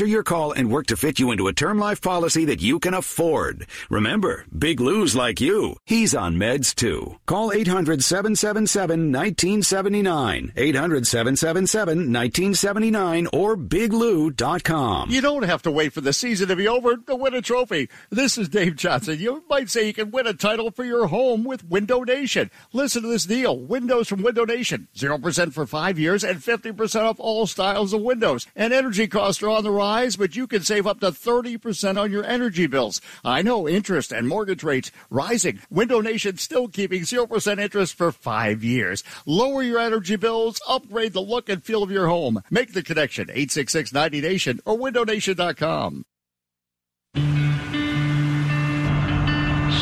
your 0.05 0.23
call 0.23 0.51
and 0.51 0.71
work 0.71 0.87
to 0.87 0.97
fit 0.97 1.19
you 1.19 1.31
into 1.31 1.47
a 1.47 1.53
term 1.53 1.79
life 1.79 2.01
policy 2.01 2.45
that 2.45 2.61
you 2.61 2.79
can 2.79 2.93
afford. 2.93 3.67
Remember, 3.89 4.45
Big 4.57 4.79
Lou's 4.79 5.15
like 5.15 5.41
you. 5.41 5.75
He's 5.85 6.15
on 6.15 6.35
meds 6.35 6.73
too. 6.73 7.17
Call 7.25 7.51
800 7.51 8.03
777 8.03 9.11
1979. 9.11 10.53
800 10.55 11.07
777 11.07 11.97
1979 11.97 13.27
or 13.33 13.55
biglou.com. 13.57 15.09
You 15.09 15.21
don't 15.21 15.43
have 15.43 15.61
to 15.63 15.71
wait 15.71 15.93
for 15.93 16.01
the 16.01 16.13
season 16.13 16.47
to 16.47 16.55
be 16.55 16.67
over 16.67 16.97
to 16.97 17.15
win 17.15 17.33
a 17.33 17.41
trophy. 17.41 17.89
This 18.09 18.37
is 18.37 18.49
Dave 18.49 18.75
Johnson. 18.75 19.19
You 19.19 19.43
might 19.49 19.69
say 19.69 19.87
you 19.87 19.93
can 19.93 20.11
win 20.11 20.27
a 20.27 20.33
title 20.33 20.71
for 20.71 20.83
your 20.83 21.07
home 21.07 21.43
with 21.43 21.63
Window 21.65 22.01
Nation. 22.03 22.49
Listen 22.73 23.03
to 23.03 23.07
this 23.07 23.25
deal. 23.25 23.57
Windows 23.59 24.07
from 24.07 24.23
Window 24.23 24.45
Nation. 24.45 24.87
0% 24.95 25.53
for 25.53 25.65
five 25.65 25.99
years 25.99 26.23
and 26.23 26.39
50% 26.39 27.01
off 27.01 27.19
all 27.19 27.47
styles 27.47 27.93
of 27.93 28.01
windows. 28.01 28.47
And 28.55 28.73
energy 28.73 29.07
costs 29.07 29.41
are 29.43 29.49
on 29.49 29.63
the 29.63 29.71
rise, 29.71 29.90
but 29.91 30.35
you 30.35 30.47
can 30.47 30.61
save 30.61 30.87
up 30.87 30.99
to 31.01 31.11
30% 31.11 31.99
on 31.99 32.11
your 32.11 32.23
energy 32.23 32.65
bills. 32.65 33.01
I 33.25 33.41
know 33.41 33.67
interest 33.67 34.13
and 34.13 34.27
mortgage 34.27 34.63
rates 34.63 34.89
rising. 35.09 35.59
Window 35.69 35.99
Nation 35.99 36.37
still 36.37 36.69
keeping 36.69 37.01
0% 37.01 37.59
interest 37.59 37.95
for 37.95 38.11
five 38.11 38.63
years. 38.63 39.03
Lower 39.25 39.61
your 39.61 39.79
energy 39.79 40.15
bills, 40.15 40.61
upgrade 40.67 41.11
the 41.11 41.21
look 41.21 41.49
and 41.49 41.61
feel 41.61 41.83
of 41.83 41.91
your 41.91 42.07
home. 42.07 42.41
Make 42.49 42.71
the 42.71 42.83
connection. 42.83 43.23
866 43.29 43.91
90 43.91 44.21
Nation 44.21 44.59
or 44.65 44.77
windownation.com. 44.77 46.05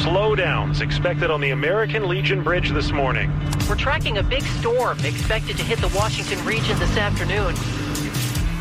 Slowdowns 0.04 0.82
expected 0.82 1.30
on 1.30 1.40
the 1.40 1.52
American 1.52 2.08
Legion 2.08 2.44
Bridge 2.44 2.72
this 2.72 2.92
morning. 2.92 3.32
We're 3.68 3.76
tracking 3.76 4.18
a 4.18 4.24
big 4.24 4.42
storm 4.42 4.98
expected 5.06 5.58
to 5.58 5.64
hit 5.64 5.78
the 5.80 5.90
Washington 5.90 6.44
region 6.46 6.80
this 6.80 6.98
afternoon. 6.98 7.54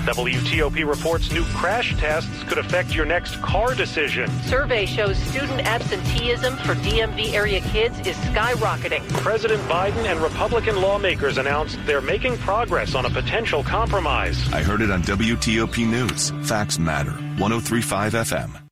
WTOP 0.09 0.89
reports 0.89 1.31
new 1.31 1.45
crash 1.55 1.95
tests 1.97 2.43
could 2.45 2.57
affect 2.57 2.95
your 2.95 3.05
next 3.05 3.37
car 3.43 3.75
decision. 3.75 4.31
Survey 4.45 4.87
shows 4.87 5.19
student 5.19 5.61
absenteeism 5.61 6.57
for 6.57 6.75
DMV 6.77 7.35
area 7.35 7.61
kids 7.61 7.99
is 8.01 8.17
skyrocketing. 8.17 9.07
President 9.23 9.63
Biden 9.65 10.07
and 10.07 10.19
Republican 10.21 10.81
lawmakers 10.81 11.37
announced 11.37 11.79
they're 11.85 12.01
making 12.01 12.39
progress 12.39 12.95
on 12.95 13.05
a 13.05 13.11
potential 13.11 13.63
compromise. 13.63 14.51
I 14.51 14.63
heard 14.63 14.81
it 14.81 14.91
on 14.91 15.03
WTOP 15.03 15.87
News. 15.87 16.31
Facts 16.49 16.79
matter. 16.79 17.13
1035 17.13 18.15
FM. 18.15 18.68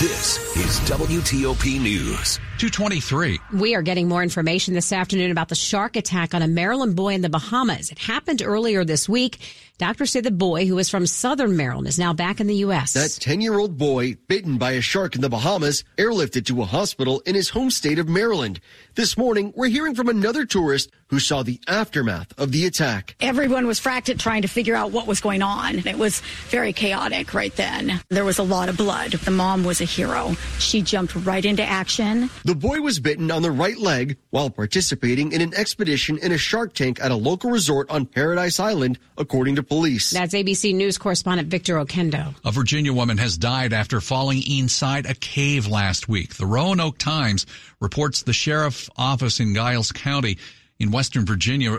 This 0.00 0.36
is 0.56 0.78
WTOP 0.90 1.80
News. 1.80 2.38
223. 2.58 3.40
We 3.54 3.74
are 3.74 3.82
getting 3.82 4.08
more 4.08 4.22
information 4.22 4.74
this 4.74 4.92
afternoon 4.92 5.30
about 5.30 5.48
the 5.48 5.54
shark 5.54 5.96
attack 5.96 6.34
on 6.34 6.42
a 6.42 6.48
Maryland 6.48 6.96
boy 6.96 7.14
in 7.14 7.20
the 7.20 7.28
Bahamas. 7.28 7.90
It 7.90 7.98
happened 7.98 8.42
earlier 8.42 8.84
this 8.84 9.08
week. 9.08 9.38
Doctors 9.78 10.12
say 10.12 10.22
the 10.22 10.30
boy, 10.30 10.66
who 10.66 10.78
is 10.78 10.88
from 10.88 11.06
southern 11.06 11.54
Maryland, 11.54 11.86
is 11.86 11.98
now 11.98 12.14
back 12.14 12.40
in 12.40 12.46
the 12.46 12.54
U.S. 12.56 12.94
That 12.94 13.10
10 13.20 13.42
year 13.42 13.58
old 13.58 13.76
boy, 13.76 14.16
bitten 14.26 14.56
by 14.56 14.72
a 14.72 14.80
shark 14.80 15.14
in 15.14 15.20
the 15.20 15.28
Bahamas, 15.28 15.84
airlifted 15.98 16.46
to 16.46 16.62
a 16.62 16.64
hospital 16.64 17.20
in 17.26 17.34
his 17.34 17.50
home 17.50 17.70
state 17.70 17.98
of 17.98 18.08
Maryland. 18.08 18.58
This 18.94 19.18
morning, 19.18 19.52
we're 19.54 19.68
hearing 19.68 19.94
from 19.94 20.08
another 20.08 20.46
tourist 20.46 20.90
who 21.08 21.20
saw 21.20 21.42
the 21.42 21.60
aftermath 21.68 22.32
of 22.38 22.52
the 22.52 22.64
attack. 22.64 23.16
Everyone 23.20 23.66
was 23.66 23.78
fractured 23.78 24.18
trying 24.18 24.42
to 24.42 24.48
figure 24.48 24.74
out 24.74 24.92
what 24.92 25.06
was 25.06 25.20
going 25.20 25.42
on. 25.42 25.86
It 25.86 25.98
was 25.98 26.20
very 26.48 26.72
chaotic 26.72 27.34
right 27.34 27.54
then. 27.54 28.00
There 28.08 28.24
was 28.24 28.38
a 28.38 28.42
lot 28.42 28.70
of 28.70 28.78
blood. 28.78 29.12
The 29.12 29.30
mom 29.30 29.62
was 29.62 29.82
a 29.82 29.85
hero. 29.86 30.36
She 30.58 30.82
jumped 30.82 31.14
right 31.14 31.44
into 31.44 31.62
action. 31.62 32.28
The 32.44 32.54
boy 32.54 32.80
was 32.80 33.00
bitten 33.00 33.30
on 33.30 33.42
the 33.42 33.50
right 33.50 33.78
leg 33.78 34.18
while 34.30 34.50
participating 34.50 35.32
in 35.32 35.40
an 35.40 35.54
expedition 35.54 36.18
in 36.18 36.32
a 36.32 36.38
shark 36.38 36.74
tank 36.74 37.00
at 37.02 37.10
a 37.10 37.16
local 37.16 37.50
resort 37.50 37.90
on 37.90 38.04
Paradise 38.04 38.60
Island, 38.60 38.98
according 39.16 39.56
to 39.56 39.62
police. 39.62 40.10
That's 40.10 40.34
ABC 40.34 40.74
News 40.74 40.98
correspondent 40.98 41.48
Victor 41.48 41.76
Oquendo. 41.76 42.34
A 42.44 42.50
Virginia 42.50 42.92
woman 42.92 43.18
has 43.18 43.38
died 43.38 43.72
after 43.72 44.00
falling 44.00 44.42
inside 44.42 45.06
a 45.06 45.14
cave 45.14 45.66
last 45.66 46.08
week. 46.08 46.34
The 46.34 46.46
Roanoke 46.46 46.98
Times 46.98 47.46
reports 47.80 48.22
the 48.22 48.32
sheriff's 48.32 48.90
office 48.96 49.40
in 49.40 49.54
Giles 49.54 49.92
County 49.92 50.38
in 50.78 50.90
Western 50.90 51.24
Virginia 51.24 51.78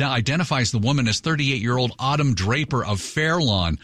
identifies 0.00 0.72
the 0.72 0.78
woman 0.78 1.06
as 1.06 1.20
38 1.20 1.60
year 1.60 1.76
old 1.76 1.92
Autumn 1.98 2.34
Draper 2.34 2.84
of 2.84 3.00
Fairlawn. 3.00 3.78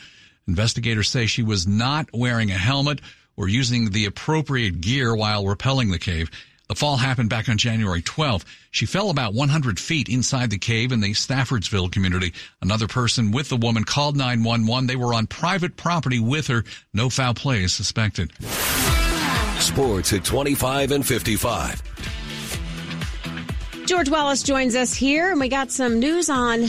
Investigators 0.47 1.09
say 1.11 1.27
she 1.27 1.43
was 1.43 1.67
not 1.67 2.09
wearing 2.13 2.51
a 2.51 2.55
helmet 2.55 3.01
or 3.39 3.49
using 3.49 3.91
the 3.91 4.05
appropriate 4.05 4.81
gear 4.81 5.15
while 5.15 5.45
rappelling 5.45 5.93
the 5.93 5.99
cave. 5.99 6.31
The 6.69 6.75
fall 6.75 6.99
happened 6.99 7.31
back 7.31 7.49
on 7.49 7.57
January 7.57 8.03
12th. 8.03 8.45
She 8.71 8.85
fell 8.85 9.09
about 9.09 9.33
100 9.33 9.81
feet 9.81 10.11
inside 10.11 10.51
the 10.51 10.59
cave 10.59 10.93
in 10.93 11.01
the 11.01 11.13
Staffordsville 11.13 11.91
community. 11.91 12.35
Another 12.61 12.87
person 12.87 13.31
with 13.31 13.49
the 13.49 13.57
woman 13.57 13.85
called 13.85 14.17
911. 14.17 14.87
They 14.87 14.97
were 14.97 15.15
on 15.15 15.27
private 15.29 15.77
property 15.77 16.21
with 16.21 16.49
her. 16.49 16.65
No 16.93 17.09
foul 17.09 17.33
play 17.33 17.63
is 17.63 17.73
suspected. 17.73 18.33
Sports 19.61 20.13
at 20.13 20.25
25 20.25 20.91
and 20.91 21.07
55. 21.07 21.83
George 23.87 24.11
Wallace 24.11 24.43
joins 24.43 24.75
us 24.75 24.93
here, 24.93 25.31
and 25.31 25.41
we 25.41 25.49
got 25.49 25.71
some 25.71 25.99
news 25.99 26.29
on 26.29 26.61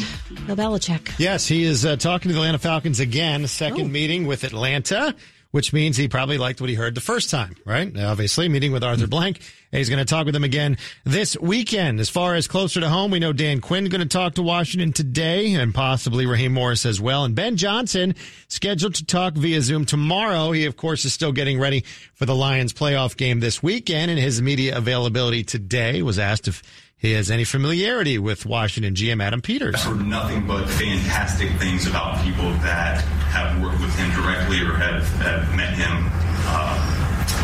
Bill 0.48 0.56
Belichick. 0.56 1.12
Yes, 1.20 1.46
he 1.46 1.64
is 1.64 1.86
uh, 1.86 1.98
talking 1.98 2.30
to 2.30 2.34
the 2.34 2.40
Atlanta 2.40 2.60
Falcons 2.60 3.02
again, 3.02 3.46
second 3.48 3.82
oh. 3.82 3.90
meeting 3.90 4.26
with 4.26 4.46
Atlanta 4.46 5.14
which 5.52 5.74
means 5.74 5.98
he 5.98 6.08
probably 6.08 6.38
liked 6.38 6.62
what 6.62 6.70
he 6.70 6.76
heard 6.76 6.94
the 6.94 7.02
first 7.02 7.30
time, 7.30 7.56
right? 7.66 7.98
Obviously, 7.98 8.48
meeting 8.50 8.72
with 8.72 8.84
Arthur 8.84 9.06
hmm. 9.06 9.10
Blank. 9.10 9.40
He's 9.72 9.90
going 9.90 10.00
to 10.00 10.06
talk 10.06 10.26
with 10.26 10.36
him 10.36 10.44
again 10.44 10.78
this 11.06 11.38
weekend. 11.40 12.00
As 12.00 12.10
far 12.10 12.34
as 12.34 12.48
closer 12.48 12.80
to 12.80 12.90
home, 12.90 13.12
we 13.12 13.20
know 13.20 13.34
Dan 13.34 13.62
Quinn 13.62 13.86
going 13.86 14.02
to 14.02 14.08
talk 14.08 14.34
to 14.36 14.44
Washington 14.44 14.94
today 14.94 15.54
and 15.54 15.74
possibly 15.74 16.26
Raheem 16.26 16.54
Morris 16.54 16.88
as 16.88 17.00
well. 17.00 17.24
And 17.24 17.36
Ben 17.36 17.56
Johnson 17.56 18.16
scheduled 18.48 18.96
to 18.96 19.06
talk 19.06 19.36
via 19.36 19.62
Zoom 19.62 19.86
tomorrow. 19.86 20.52
He, 20.52 20.66
of 20.66 20.76
course, 20.76 21.06
is 21.06 21.14
still 21.14 21.32
getting 21.32 21.60
ready 21.60 21.84
for 22.16 22.26
the 22.26 22.36
Lions 22.36 22.74
playoff 22.74 23.16
game 23.16 23.40
this 23.40 23.62
weekend 23.62 24.10
and 24.10 24.20
his 24.20 24.42
media 24.42 24.76
availability 24.76 25.44
today 25.44 26.02
was 26.02 26.18
asked 26.18 26.48
if 26.48 26.64
he 27.00 27.14
has 27.14 27.32
any 27.32 27.46
familiarity 27.46 28.20
with 28.20 28.46
Washington 28.46 28.94
GM 28.94 29.24
Adam 29.24 29.42
Peters. 29.42 29.76
I've 29.76 29.98
heard 29.98 30.06
nothing 30.06 30.46
but 30.46 30.70
fantastic 30.70 31.50
things 31.54 31.88
about 31.88 32.24
people 32.24 32.52
that 32.60 33.02
have 33.32 33.62
worked 33.64 33.80
with 33.80 33.96
him 33.96 34.12
directly 34.12 34.60
or 34.60 34.74
have, 34.74 35.08
have 35.20 35.56
met 35.56 35.74
him 35.76 36.10
uh, 36.46 37.40